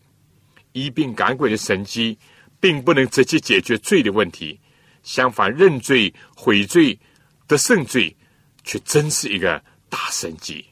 [0.72, 2.18] 一病赶鬼的神迹，
[2.62, 4.58] 并不能直接解决罪的问题。
[5.04, 6.98] 相反，认罪悔罪
[7.46, 8.16] 得胜罪，
[8.64, 10.66] 却真是一个大神迹。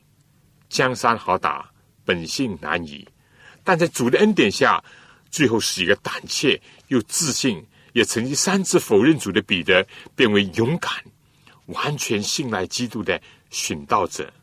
[0.70, 1.70] 江山好打，
[2.06, 3.06] 本性难移。
[3.66, 4.82] 但在主的恩典下，
[5.30, 7.62] 最后是一个胆怯又自信，
[8.00, 9.86] 也曾经三次否认主的彼得，
[10.16, 10.90] 变为勇敢。
[11.66, 13.22] 完全信赖基督的
[13.52, 14.34] 殉道者，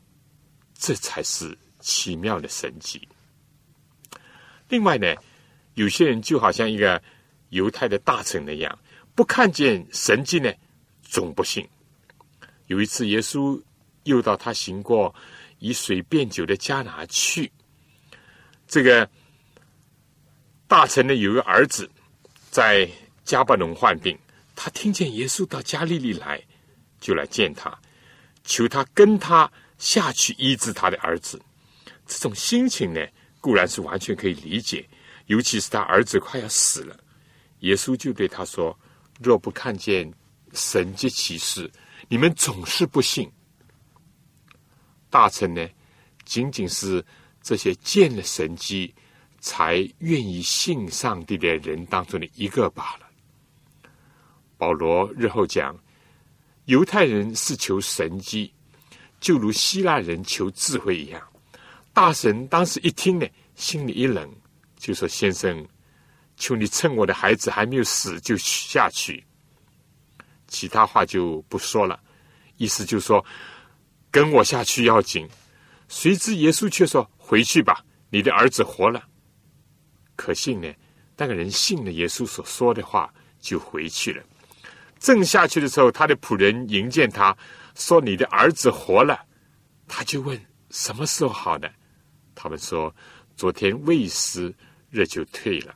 [0.79, 3.09] 这才是奇妙的神迹。
[4.69, 5.13] 另外呢，
[5.75, 7.03] 有些人就好像一个
[7.49, 8.79] 犹太的大臣那样，
[9.15, 10.53] 不看见神迹呢，
[11.03, 11.67] 总不信。
[12.67, 13.61] 有一次，耶稣
[14.05, 15.13] 又到他行过
[15.59, 17.51] 以水变酒的迦拿去，
[18.69, 19.09] 这个
[20.69, 21.91] 大臣呢有个儿子
[22.51, 22.89] 在
[23.27, 24.19] 加巴农患病，
[24.55, 26.41] 他听见耶稣到加利利来。
[26.99, 27.79] 就来见他，
[28.43, 31.41] 求他跟他下去医治他的儿子。
[32.07, 33.07] 这种心情呢，
[33.39, 34.89] 固然是完全可以理解。
[35.27, 36.99] 尤其是他儿子快要死了，
[37.61, 38.77] 耶稣就对他说
[39.21, 40.11] ：“若不看见
[40.55, 41.71] 神迹奇事，
[42.09, 43.31] 你们总是不信。”
[45.11, 45.69] 大臣呢，
[46.25, 47.05] 仅仅是
[47.43, 48.93] 这些见了神迹
[49.39, 53.06] 才愿意信上帝的人当中的一个罢了。
[54.57, 55.77] 保罗日后讲。
[56.67, 58.53] 犹太人是求神机，
[59.21, 61.23] 就如希腊人求智慧一样。
[61.93, 64.29] 大神当时一听呢，心里一冷，
[64.77, 65.65] 就说：“先生，
[66.37, 69.25] 求你趁我的孩子还没有死就下去。”
[70.49, 72.01] 其他话就不说了，
[72.57, 73.25] 意思就说
[74.11, 75.29] 跟我下去要紧。
[75.89, 79.07] 谁知耶稣却说：“回去吧，你的儿子活了。”
[80.17, 80.69] 可信呢？
[81.17, 84.23] 那个人信了耶稣所说的话，就回去了。
[84.99, 87.37] 正下去的时候，他的仆人迎见他
[87.75, 89.19] 说：“你的儿子活了。”
[89.87, 90.41] 他就问
[90.71, 91.69] ：“什么时候好呢？”
[92.35, 92.95] 他们说
[93.37, 94.55] ：“昨天未时，
[94.91, 95.75] 热就退了。”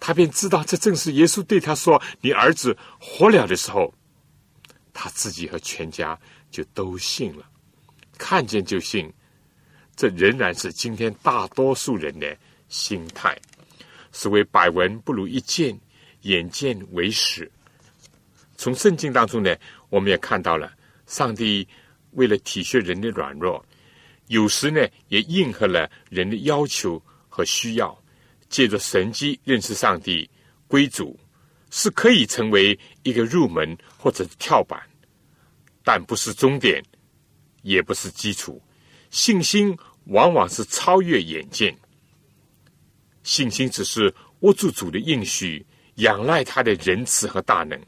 [0.00, 3.92] 他便知道这正是耶稣对他说：“你儿子活了”的时候。
[4.92, 6.18] 他自己和全家
[6.50, 7.44] 就都信了，
[8.18, 9.10] 看见就信。
[9.94, 12.36] 这仍然是今天大多数人的
[12.68, 13.38] 心态。
[14.10, 15.78] 所谓百闻不如一见，
[16.22, 17.50] 眼见为实。
[18.60, 19.56] 从圣经当中呢，
[19.88, 20.70] 我们也看到了，
[21.06, 21.66] 上帝
[22.10, 23.64] 为了体恤人的软弱，
[24.26, 27.98] 有时呢也应和了人的要求和需要，
[28.50, 30.28] 借着神迹认识上帝
[30.68, 31.18] 归主，
[31.70, 34.78] 是可以成为一个入门或者跳板，
[35.82, 36.84] 但不是终点，
[37.62, 38.60] 也不是基础。
[39.08, 39.74] 信心
[40.08, 41.74] 往往是超越眼见。
[43.22, 47.80] 信心只是握住主的应许，仰赖他的仁慈和大能，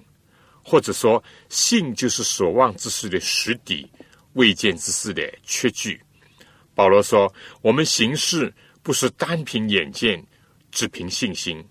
[0.63, 3.91] 或者说，信就是所望之事的实底，
[4.35, 6.01] 未见之事的确据。
[6.75, 8.53] 保罗说：“我们行事
[8.83, 10.25] 不是单凭眼见，
[10.71, 11.63] 只凭信心。”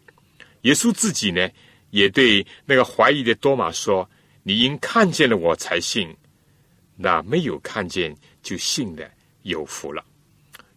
[0.61, 1.49] 耶稣自己呢，
[1.89, 4.07] 也对那个怀疑的多马说
[4.43, 6.15] ：“你因看见了我才信，
[6.95, 9.09] 那没有看见就信的
[9.41, 10.05] 有福了。”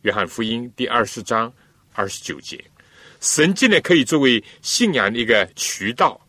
[0.02, 1.52] 约翰福音第二十章
[1.92, 2.62] 二十九节。
[3.20, 6.20] 神迹呢，可以作为信仰的一个渠道，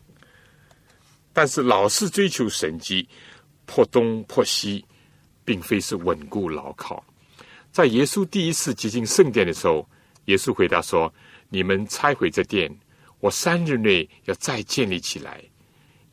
[1.36, 3.06] 但是老是追求神迹，
[3.66, 4.82] 破东破西，
[5.44, 7.04] 并非是稳固牢靠。
[7.70, 9.86] 在耶稣第一次接近圣殿的时候，
[10.24, 11.12] 耶稣回答说
[11.50, 12.74] ：“你们拆毁这殿，
[13.20, 15.44] 我三日内要再建立起来。”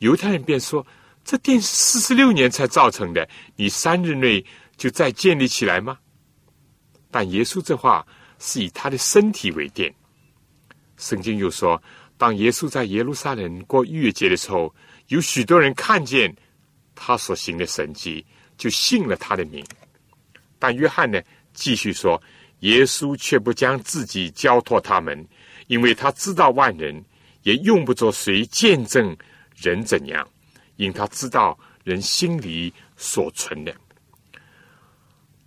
[0.00, 0.86] 犹太人便说
[1.24, 4.44] ：“这殿是四十六年才造成的，你三日内
[4.76, 5.96] 就再建立起来吗？”
[7.10, 8.06] 但耶稣这话
[8.38, 9.90] 是以他的身体为殿。
[10.98, 11.82] 圣经又说，
[12.18, 14.74] 当耶稣在耶路撒冷过逾越节的时候，
[15.08, 16.34] 有许多人看见
[16.94, 18.24] 他所行的神迹，
[18.56, 19.64] 就信了他的名。
[20.58, 21.20] 但约翰呢，
[21.52, 22.20] 继续说，
[22.60, 25.26] 耶稣却不将自己交托他们，
[25.66, 27.04] 因为他知道万人，
[27.42, 29.14] 也用不着谁见证
[29.56, 30.26] 人怎样，
[30.76, 33.74] 因他知道人心里所存的。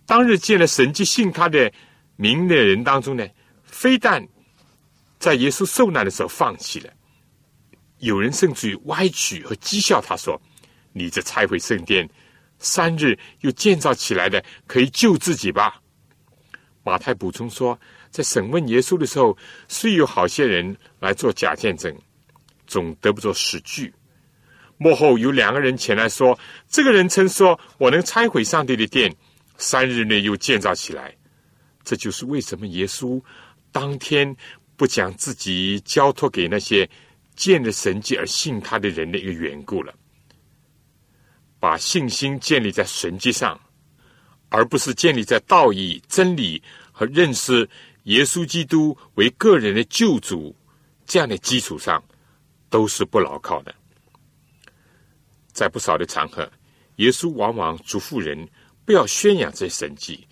[0.06, 1.70] 当日见了神迹信他的
[2.16, 3.26] 名的人当中呢，
[3.64, 4.26] 非但
[5.18, 6.92] 在耶稣受难的时候放弃了，
[7.98, 10.40] 有人甚至于歪曲和讥笑他说
[10.92, 12.08] ：“你这拆毁圣殿，
[12.58, 15.80] 三日又建造起来的，可以救自己吧？”
[16.84, 17.78] 马太补充说，
[18.10, 19.36] 在审问耶稣的时候，
[19.68, 21.94] 虽有好些人来做假见证，
[22.66, 23.92] 总得不着实据。
[24.76, 26.38] 幕后有两个人前来说
[26.68, 29.14] ：“这个人曾说我能拆毁上帝的殿，
[29.56, 31.14] 三日内又建造起来。”
[31.84, 33.20] 这就是为什么耶稣
[33.72, 34.36] 当天。
[34.78, 36.88] 不将自己交托给那些
[37.38, 39.94] 见了神迹而信他的人的一个缘故了，
[41.60, 43.58] 把信心建立在神迹上，
[44.48, 46.60] 而不是建立在道义、真理
[46.90, 47.66] 和认识
[48.04, 50.52] 耶稣基督为个人的救主
[51.06, 52.02] 这样的基础上，
[52.68, 53.72] 都是不牢靠的。
[55.52, 56.50] 在不少的场合，
[56.96, 58.48] 耶稣往往嘱咐人
[58.84, 60.26] 不要宣扬这些神迹，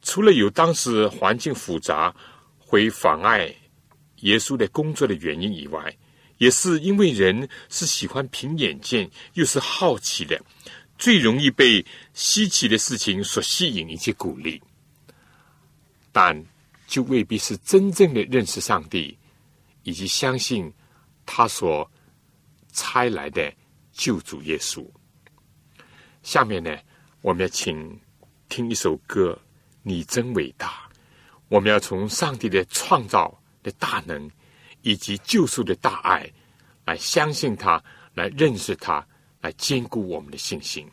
[0.00, 2.14] 除了有当时环境复杂
[2.58, 3.54] 会妨碍。
[4.22, 5.96] 耶稣的工作的原因以外，
[6.40, 10.42] 也是因为人是喜欢凭眼见，又是好奇的，
[10.96, 11.84] 最容易被
[12.14, 14.60] 稀奇的事情所吸引以及鼓励，
[16.10, 16.42] 但
[16.86, 19.16] 就未必是真正的认识上帝，
[19.82, 20.72] 以及相信
[21.26, 21.88] 他所
[22.72, 23.52] 差来的
[23.92, 24.82] 救主耶稣。
[26.22, 26.74] 下面呢，
[27.20, 28.00] 我们要请
[28.48, 29.38] 听一首歌，
[29.82, 30.68] 《你真伟大》。
[31.48, 33.36] 我们要从上帝的创造。
[33.62, 34.30] 的大能，
[34.82, 36.28] 以及救赎的大爱，
[36.84, 37.82] 来相信他，
[38.14, 39.06] 来认识他，
[39.40, 40.86] 来坚固我们的信心。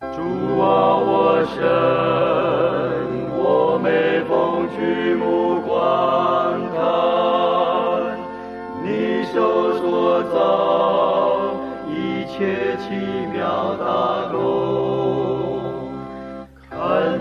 [0.00, 0.22] 主
[0.58, 1.60] 啊，我神，
[3.36, 3.90] 我每
[4.24, 5.76] 逢举目观
[6.72, 6.80] 看，
[8.82, 8.86] 你
[9.34, 9.34] 手
[9.78, 10.34] 所造
[11.90, 12.76] 一切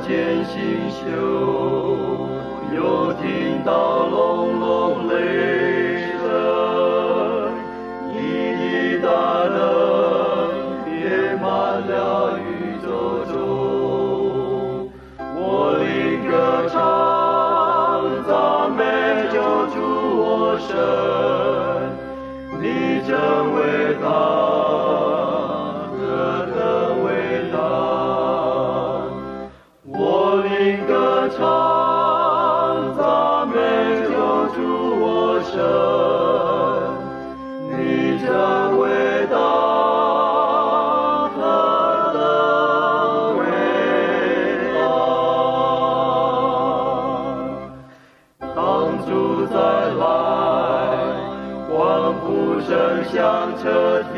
[0.07, 1.01] 见星宿，
[2.75, 5.13] 又听到隆隆雷
[6.21, 6.23] 声，
[8.13, 8.15] 一
[8.61, 9.07] 一大
[9.49, 9.57] 灯
[10.85, 10.93] 遍
[11.41, 11.49] 满
[11.87, 12.39] 了宇
[12.85, 12.87] 宙
[13.33, 13.33] 中。
[15.17, 15.39] 我
[15.79, 15.83] 领
[16.29, 16.33] 歌
[16.69, 16.75] 唱
[18.27, 18.29] 赞
[18.77, 18.79] 美
[19.33, 19.35] 救
[19.73, 19.75] 主
[20.21, 20.23] 我
[20.59, 20.69] 神，
[22.61, 22.63] 你
[23.07, 23.09] 真
[23.55, 23.57] 伟
[24.03, 24.44] 大。
[38.25, 38.31] 你
[53.63, 54.14] 真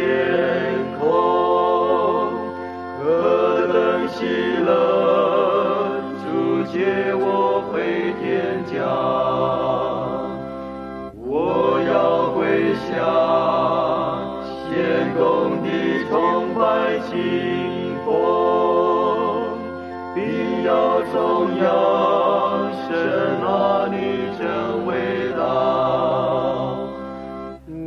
[21.58, 22.93] 颂扬神
[23.41, 23.95] 啊，你
[24.38, 24.45] 真
[24.86, 24.91] 伟
[25.36, 25.41] 大！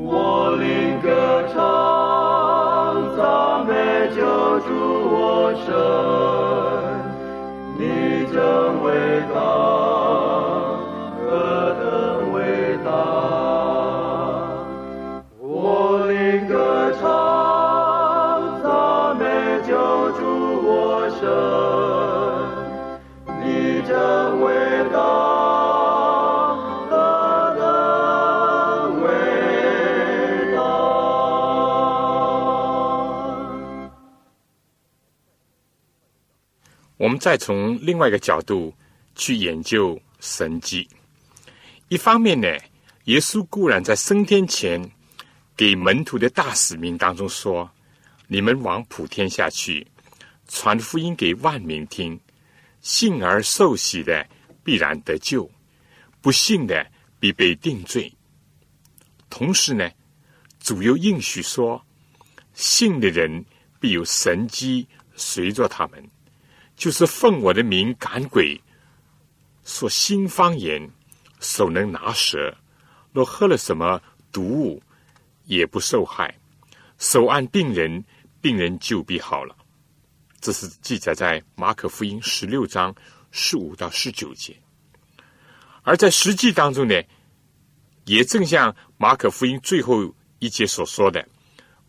[0.02, 1.06] 我灵歌
[1.52, 1.56] 唱，
[3.16, 3.20] 赞
[3.66, 3.72] 美
[4.10, 4.18] 救
[4.60, 4.68] 主
[5.12, 5.70] 我神，
[7.78, 7.80] 你
[8.32, 8.36] 真
[8.82, 8.86] 伟
[9.32, 9.38] 大，
[37.20, 38.74] 再从另外一个角度
[39.14, 40.88] 去研究神迹。
[41.88, 42.48] 一方面呢，
[43.04, 44.90] 耶稣固然在升天前
[45.54, 47.70] 给门徒的大使命当中说
[48.26, 49.86] ：“你们往普天下去，
[50.48, 52.18] 传福音给万民听，
[52.80, 54.26] 信而受洗的
[54.64, 55.50] 必然得救，
[56.22, 58.10] 不信的必被定罪。”
[59.28, 59.90] 同时呢，
[60.58, 61.84] 主又应许说
[62.54, 63.44] ：“信的人
[63.78, 66.02] 必有神机随着他们。”
[66.80, 68.58] 就是奉我的名赶鬼，
[69.64, 70.90] 说新方言，
[71.38, 72.56] 手能拿蛇，
[73.12, 74.00] 若喝了什么
[74.32, 74.82] 毒物，
[75.44, 76.34] 也不受害。
[76.96, 78.02] 手按病人，
[78.40, 79.54] 病人就必好了。
[80.40, 82.94] 这是记载在马可福音十六章
[83.30, 84.56] 十五到十九节。
[85.82, 86.98] 而在实际当中呢，
[88.06, 91.28] 也正像马可福音最后一节所说的，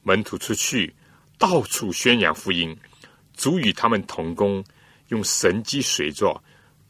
[0.03, 0.93] 门徒出去
[1.37, 2.77] 到处宣扬福音，
[3.37, 4.61] 主与他们同工。
[5.12, 6.41] 用神机随着，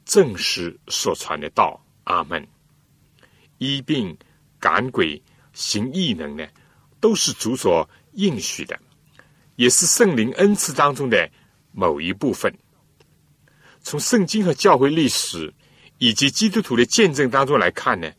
[0.05, 1.83] 证实所传的道。
[2.05, 2.47] 阿门。
[3.59, 4.17] 医病、
[4.59, 5.21] 赶鬼、
[5.53, 6.47] 行异能呢，
[6.99, 8.77] 都是主所应许的，
[9.55, 11.29] 也是圣灵恩赐当中的
[11.71, 12.51] 某一部分。
[13.83, 15.53] 从圣经和教会历史
[15.99, 18.11] 以及基督徒的见证当中来看呢，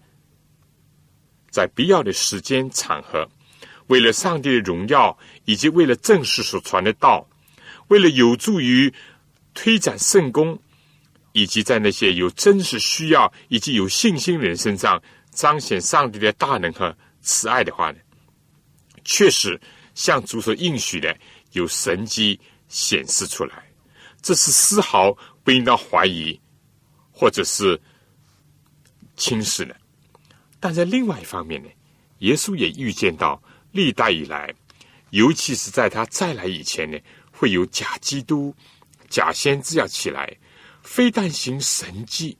[1.50, 3.28] 在必要的时间场合，
[3.88, 7.28] 为了上帝的荣耀，以及为了证实所传的道，
[7.88, 8.92] 为了有助于。
[9.54, 10.58] 推展圣功，
[11.32, 17.98] 以及在那些有真实需要以及有信心人身上彰显上帝的大能和慈爱的话呢，
[19.04, 19.60] 确实
[19.94, 21.16] 像主所应许的
[21.52, 22.38] 有神迹
[22.68, 23.64] 显示出来，
[24.20, 26.38] 这是丝毫不应当怀疑
[27.10, 27.80] 或者是
[29.16, 29.76] 轻视的。
[30.58, 31.68] 但在另外一方面呢，
[32.18, 34.52] 耶稣也预见到历代以来，
[35.10, 36.98] 尤其是在他再来以前呢，
[37.30, 38.54] 会有假基督。
[39.12, 40.34] 假先知要起来，
[40.82, 42.38] 非但行神迹，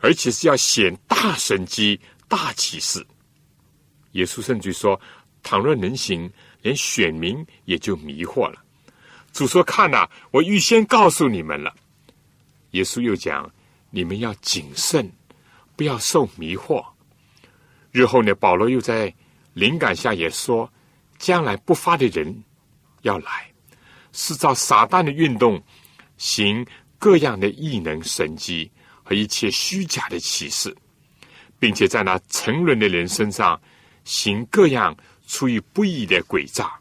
[0.00, 3.06] 而且是要显大神迹、大启示。
[4.12, 5.00] 耶稣甚至说
[5.44, 6.28] ：“倘若能行，
[6.60, 8.64] 连选民也就迷惑了。”
[9.32, 11.72] 主说：“看呐，我预先告诉你们了。”
[12.72, 13.48] 耶稣又讲
[13.90, 15.12] ：“你们要谨慎，
[15.76, 16.84] 不要受迷惑。”
[17.92, 19.14] 日后呢，保罗又在
[19.54, 20.68] 灵感下也说
[21.16, 22.42] ：“将来不发的人
[23.02, 23.52] 要来，
[24.10, 25.62] 是照撒旦的运动。”
[26.18, 26.66] 行
[26.98, 28.70] 各样的异能神迹
[29.02, 30.76] 和一切虚假的启示，
[31.58, 33.58] 并且在那沉沦的人身上
[34.04, 34.94] 行各样
[35.26, 36.76] 出于不义的诡诈，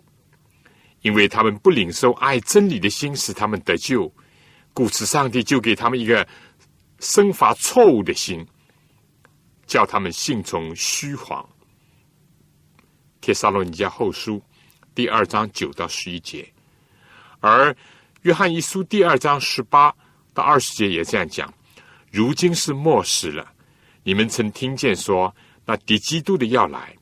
[1.02, 4.12] 因为他们不领受爱真理的心，使他们得救，
[4.74, 6.28] 故此上帝就给他们一个
[7.00, 8.46] 生发错误的心，
[9.68, 11.48] 叫他们信从虚谎。
[13.22, 14.42] 帖撒罗尼迦后书
[14.96, 16.52] 第二章九到十一节，
[17.40, 17.76] 而。
[18.28, 19.90] 约翰一书第二章十八
[20.34, 21.52] 到二十节也这样讲：
[22.12, 23.54] 如今是末时了。
[24.04, 26.94] 你们曾听见说，那敌基督的要来，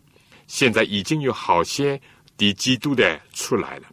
[0.46, 2.00] 现在已经有好些
[2.38, 3.88] 敌基督的出来了。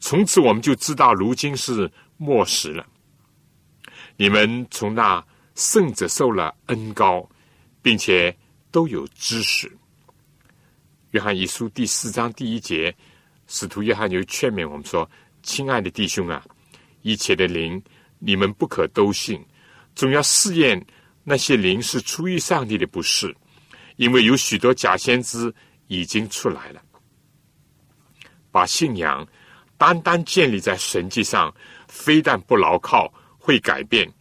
[0.00, 2.86] 从此我们就知道，如今是末时了。
[4.16, 5.22] 你们从那
[5.54, 7.28] 圣者受了恩高，
[7.82, 8.34] 并且
[8.70, 9.70] 都有知识，
[11.10, 12.96] 约翰一书第四章第一节，
[13.48, 15.06] 使徒约翰就劝勉我们说
[15.44, 16.42] ：“亲爱的弟兄啊，
[17.04, 17.80] 一切的灵
[18.18, 19.40] 你们不可都信，
[19.94, 20.84] 总要试验
[21.22, 23.32] 那些灵是出于上帝的，不是，
[23.96, 25.54] 因为有许多假先知
[25.86, 26.82] 已经出来了。
[28.50, 29.24] 把信仰
[29.78, 31.54] 单单建立在神迹上，
[31.86, 34.12] 非但不牢靠，会改变，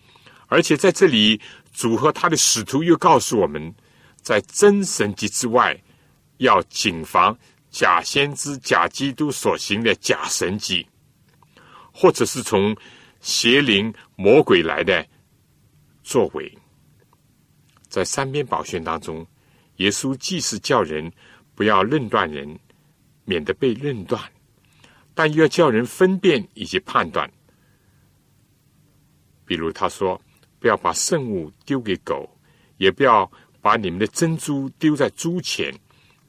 [0.48, 3.74] 而且在这里主和他的使徒又告诉我们，
[4.22, 5.76] 在真神迹之外。”
[6.38, 7.38] 要谨防
[7.70, 10.86] 假先知、假基督所行的假神迹，
[11.94, 12.76] 或者是从
[13.22, 15.06] 邪灵、魔鬼来的
[16.04, 16.52] 作为。
[17.88, 19.26] 在三边宝训当中，
[19.78, 21.10] 耶稣既是叫人
[21.56, 22.60] 不要论断人，
[23.24, 24.20] 免得被论断，
[25.14, 27.32] 但又要叫人分辨以及判断。
[29.46, 30.20] 比如他说
[30.60, 32.28] ：“不要把圣物丢给狗，
[32.78, 33.32] 也不要
[33.62, 35.74] 把你们的珍珠丢在猪前。”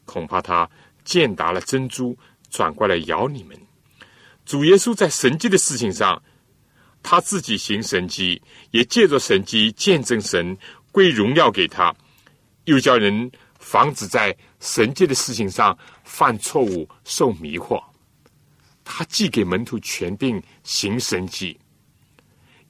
[0.05, 0.69] 恐怕他
[1.03, 2.15] 践踏了珍珠，
[2.51, 3.59] 转过来咬你们。
[4.45, 6.23] 主耶稣在神迹的事情上，
[7.03, 8.41] 他自己行神迹，
[8.71, 10.57] 也借着神迹见证神
[10.93, 11.95] 归荣耀给他，
[12.65, 17.83] 又叫人防止在神迹的事情上犯错误、受迷惑。
[18.85, 21.59] 他既给门徒权柄行神迹，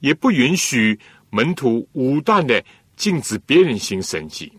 [0.00, 0.98] 也不允许
[1.30, 2.64] 门徒武断的
[2.96, 4.52] 禁止别人行神迹。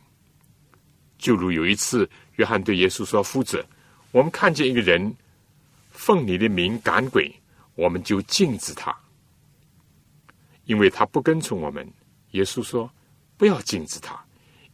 [1.18, 2.10] 就如有一次。
[2.36, 3.66] 约翰对耶稣说：“夫子，
[4.12, 5.16] 我们看见一个人
[5.96, 7.34] 奉你的名赶鬼，
[7.74, 8.96] 我们就禁止他，
[10.66, 11.92] 因为他不跟从我们。”
[12.32, 12.92] 耶稣说
[13.38, 14.24] ：“不要禁止他，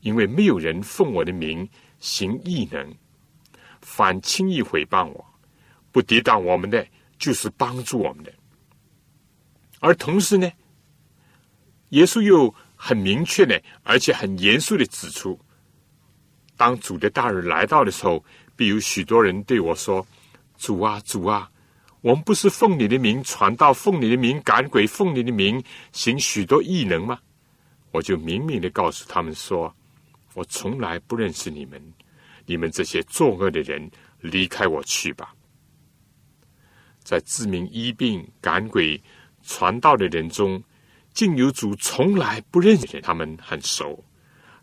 [0.02, 1.68] 因为没有人奉我的名
[2.00, 2.94] 行异能，
[3.82, 5.26] 反轻易毁谤我，
[5.92, 6.86] 不抵挡我们的，
[7.20, 8.34] 就是帮助我们的。
[9.80, 10.52] 而同时呢，
[11.90, 15.40] 耶稣又很明确的，而且很严肃的指出。”
[16.58, 18.24] 当主的大日来到的时候，
[18.56, 20.06] 必有许多人对我说
[20.62, 21.50] ：“主啊，主啊，
[22.02, 27.20] 我们不是奉你的名传道，奉你的名赶鬼，奉你的名行许多异能吗？”
[27.92, 29.76] 我就明明的告诉他们说
[30.36, 31.82] ：“我从来不认识你们，
[32.46, 33.90] 你们这些作恶的人，
[34.20, 35.34] 离开我去吧。”
[37.04, 39.02] 在自命医病、赶鬼、
[39.42, 40.64] 传道的人中，
[41.12, 44.02] 竟有主从来不认识他们，很熟。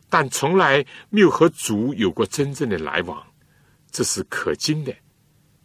[0.08, 3.20] 但从来没有和主有过真正的来往，
[3.90, 4.94] 这是可惊的，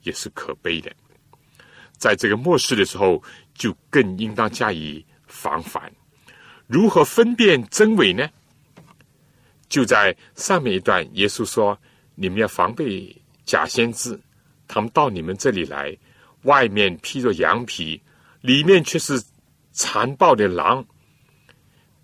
[0.04, 0.92] 也是可悲的。
[1.98, 3.22] 在这个末世的时候，
[3.54, 5.92] 就更应当加以防范。
[6.68, 8.30] 如何分辨真伪呢？
[9.68, 11.78] 就在上面一段，耶稣说
[12.16, 14.20] ：“你们要防备假先知，
[14.68, 15.98] 他们到你们这里来，
[16.44, 18.02] 外面披着羊皮，
[18.42, 19.22] 里面却是
[19.72, 20.86] 残暴的狼。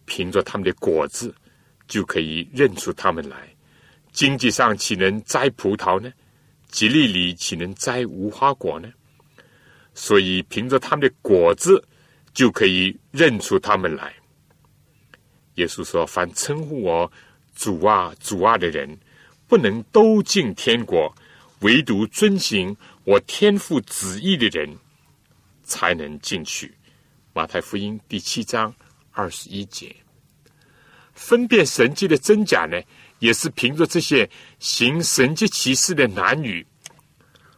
[0.06, 1.34] 凭着他们的果子。”
[1.90, 3.50] 就可以认出他们来。
[4.12, 6.14] 经济上岂能摘葡萄呢？
[6.70, 8.90] 吉利里岂能摘无花果呢？
[9.94, 11.84] 所以凭着他们的果子，
[12.34, 14.14] 就可以认出他们来。
[15.56, 17.12] 耶稣说：“凡称呼我
[17.54, 18.98] 主啊、主啊的人，
[19.48, 21.14] 不能都进天国；
[21.62, 24.78] 唯独遵行我天父旨意的人，
[25.64, 26.74] 才能进去。”
[27.34, 28.74] 马太福音第七章
[29.12, 29.94] 二十一节。
[31.14, 32.82] 分辨神迹的真假呢，
[33.20, 36.66] 也是凭着这些行神迹奇事的男女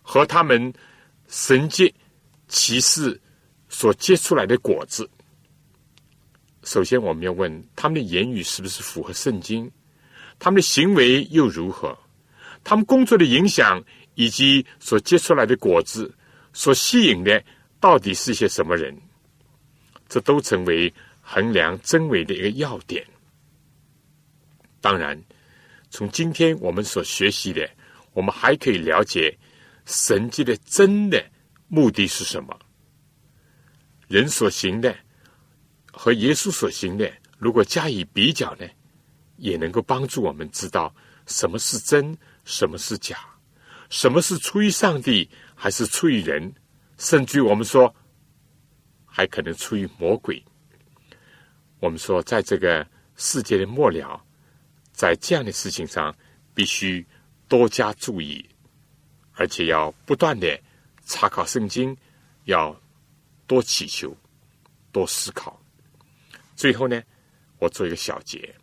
[0.01, 0.73] 和他们
[1.27, 1.93] 神迹
[2.47, 3.19] 奇事
[3.69, 5.09] 所结出来的果子。
[6.63, 9.71] 首先，我们要问他们的言语是不是符合圣经？
[10.37, 11.97] 他们的行为又如何？
[12.63, 13.83] 他们工作的影响
[14.13, 16.13] 以及所结出来的果子
[16.53, 17.43] 所吸引的
[17.79, 18.95] 到底是些什么人？
[20.07, 23.05] 这都成为衡量真伪的一个要点。
[24.81, 25.19] 当然，
[25.91, 27.69] 从今天我们所学习的，
[28.13, 29.37] 我们还可以了解
[29.85, 31.21] 神迹的真的
[31.67, 32.57] 目的是什么。
[34.07, 34.95] 人所行的
[35.91, 38.65] 和耶稣所行的，如果加以比较呢，
[39.35, 40.95] 也能够帮助我们知道
[41.27, 43.17] 什么是真，什么是假，
[43.89, 46.53] 什么是出于上帝，还是出于人，
[46.97, 47.93] 甚至于我们说，
[49.05, 50.41] 还可能出于魔鬼。
[51.81, 52.87] 我们说，在这个
[53.17, 54.23] 世界的末了。
[55.01, 56.15] 在这样的事情上，
[56.53, 57.03] 必须
[57.47, 58.47] 多加注意，
[59.33, 60.61] 而且要不断的
[61.07, 61.97] 查考圣经，
[62.43, 62.79] 要
[63.47, 64.15] 多祈求，
[64.91, 65.59] 多思考。
[66.55, 67.01] 最后呢，
[67.57, 68.53] 我做一个小结。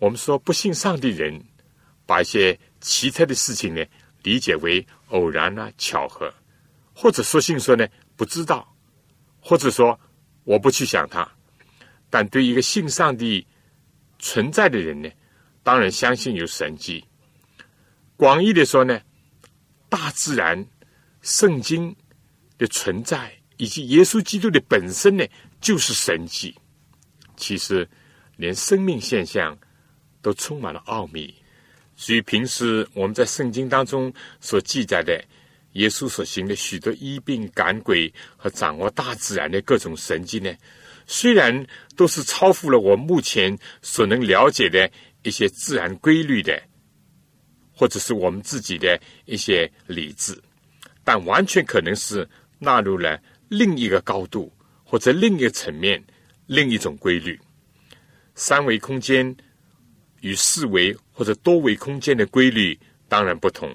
[0.00, 1.40] 我们说不信上帝人，
[2.04, 3.86] 把一些奇特的事情呢，
[4.24, 6.34] 理解为偶然啊、巧合，
[6.92, 8.76] 或者说信说呢不知道，
[9.38, 10.00] 或者说
[10.42, 11.30] 我不去想它。
[12.10, 13.46] 但对一个信上帝。
[14.22, 15.10] 存在的人呢，
[15.64, 17.04] 当然相信有神迹，
[18.16, 18.98] 广义的说呢，
[19.88, 20.64] 大自然、
[21.22, 21.94] 圣经
[22.56, 25.26] 的存在以及耶稣基督的本身呢，
[25.60, 26.54] 就是神迹。
[27.36, 27.86] 其实，
[28.36, 29.58] 连生命现象
[30.22, 31.34] 都充满了奥秘。
[31.96, 35.20] 所以，平时我们在圣经当中所记载的，
[35.72, 40.54] 耶稣所行的许多医病、赶鬼和掌握大自然的各种神迹呢，
[41.06, 44.90] 虽然都是超乎了我目前所能了解的
[45.22, 46.62] 一些自然规律的，
[47.72, 50.40] 或者是我们自己的一些理智，
[51.04, 52.28] 但完全可能是
[52.58, 54.52] 纳入了另一个高度
[54.84, 56.02] 或者另一个层面、
[56.46, 57.38] 另一种规律。
[58.34, 59.36] 三维空间
[60.20, 62.78] 与四维或者多维空间的规律
[63.08, 63.74] 当然不同，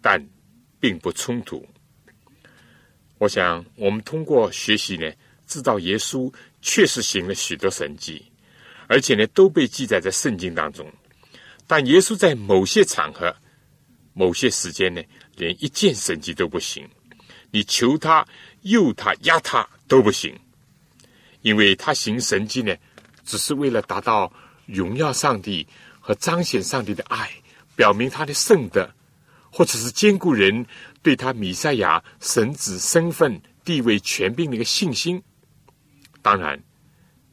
[0.00, 0.26] 但
[0.80, 1.64] 并不冲突。
[3.18, 5.12] 我想，我们通过学习呢，
[5.50, 6.32] 知道耶稣
[6.62, 8.24] 确实行了许多神迹，
[8.86, 10.86] 而且呢，都被记载在圣经当中。
[11.66, 13.34] 但耶稣在某些场合、
[14.14, 15.02] 某些时间呢，
[15.34, 16.88] 连一件神迹都不行。
[17.50, 18.24] 你求他、
[18.62, 20.38] 诱他、压他都不行，
[21.42, 22.72] 因为他行神迹呢，
[23.24, 24.32] 只是为了达到
[24.66, 25.66] 荣耀上帝
[25.98, 27.28] 和彰显上帝的爱，
[27.74, 28.88] 表明他的圣德。
[29.52, 30.64] 或者是兼顾人
[31.02, 35.20] 对他弥赛亚神子身份、地位、权柄的一个信心。
[36.22, 36.62] 当然，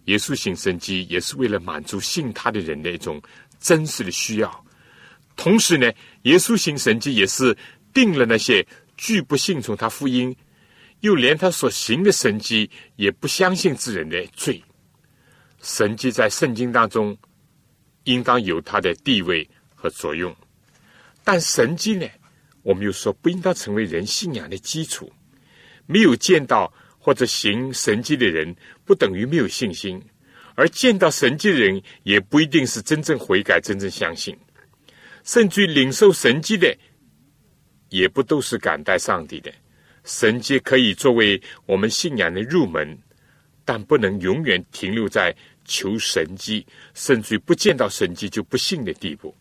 [0.05, 3.21] 耶稣行神迹也是为了满足信他的人的一种
[3.59, 4.65] 真实的需要。
[5.35, 5.91] 同时呢，
[6.23, 7.55] 耶稣行神迹也是
[7.93, 8.65] 定了那些
[8.95, 10.35] 拒不信从他福音，
[11.01, 14.63] 又连他所行的神迹也不相信之人的罪。
[15.61, 17.17] 神迹在圣经当中
[18.05, 20.35] 应当有它的地位和作用。
[21.23, 22.07] 但神迹呢？
[22.63, 25.11] 我们又说不应当成为人信仰的基础。
[25.85, 26.71] 没有见到
[27.07, 28.53] 或者行神迹的人，
[28.83, 29.97] 不等于没有信心；
[30.55, 34.37] 而见到神迹的人，也不一定是真正悔改、真正相信。
[35.23, 36.77] 甚至于领受神迹的，
[37.87, 39.49] 也不都是感戴上帝的。
[40.03, 42.97] 神迹可以作为我们信仰的入门，
[43.63, 45.33] 但不能永远停留在
[45.63, 49.33] 求神迹，甚至于不见到神迹就不信的地步。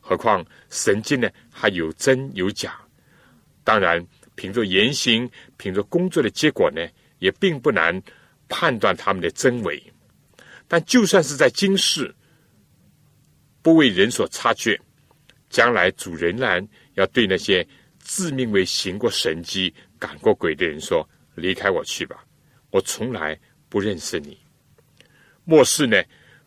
[0.00, 2.74] 何况神迹呢，还有真有假。
[3.62, 4.04] 当然，
[4.34, 6.86] 凭着言行，凭着工作的结果呢，
[7.18, 8.02] 也并不难
[8.48, 9.82] 判断他们的真伪。
[10.68, 12.14] 但就算是在今世
[13.60, 14.80] 不为人所察觉，
[15.50, 17.66] 将来主仍然要对那些
[17.98, 21.06] 自命为行过神迹、赶过鬼的人说
[21.36, 22.24] ：“离开我去吧，
[22.70, 24.38] 我从来不认识你。”
[25.44, 26.02] 末世呢，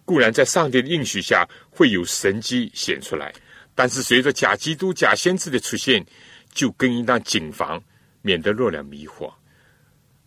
[0.06, 3.34] 固然在上帝的应许下会有神迹显出来。
[3.76, 6.04] 但是随着假基督、假先知的出现，
[6.56, 7.80] 就更应当谨防，
[8.24, 9.32] 免得落了迷惑。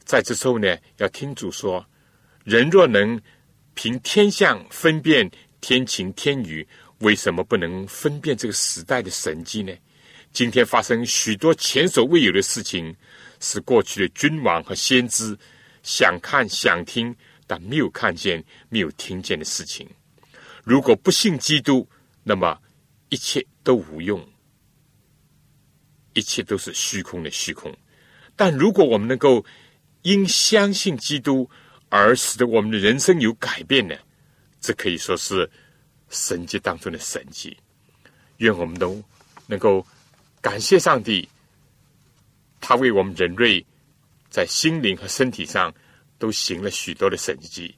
[0.04, 1.84] 在这时候呢，要听主说：
[2.44, 3.20] 人若能
[3.74, 5.28] 凭天象分辨
[5.60, 6.64] 天晴天雨，
[7.00, 9.72] 为什么不能分辨这个时代的神迹呢？
[10.32, 12.94] 今天发生许多前所未有的事情，
[13.40, 15.36] 是过去的君王和先知
[15.82, 17.12] 想看想听，
[17.46, 19.88] 但没有看见、没有听见的事情。
[20.62, 21.88] 如果不信基督，
[22.22, 22.56] 那么。
[23.10, 24.22] 一切都无用，
[26.12, 27.74] 一切都是虚空的虚空。
[28.36, 29.44] 但如果我们能够
[30.02, 31.48] 因相信基督
[31.88, 33.94] 而使得我们的人生有改变呢？
[34.60, 35.48] 这可以说是
[36.08, 37.56] 神迹当中的神迹。
[38.38, 39.02] 愿我们都
[39.46, 39.86] 能够
[40.40, 41.28] 感谢上帝，
[42.60, 43.64] 他为我们人类
[44.30, 45.74] 在心灵和身体上
[46.18, 47.74] 都行了许多的神迹，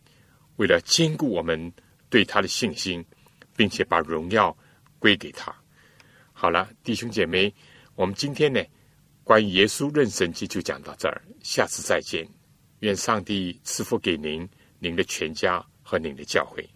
[0.57, 1.73] 为了兼顾我们
[2.09, 3.05] 对他的信心，
[3.57, 4.57] 并且把荣耀。
[5.01, 5.51] 归给他。
[6.35, 7.51] 好了，弟兄姐妹，
[8.01, 8.65] 我们今天呢，
[9.23, 12.27] 关于耶稣认神迹就讲到这儿，下次再见。
[12.79, 14.49] 愿上帝赐福给您、
[14.79, 16.67] 您的全家和您的教会。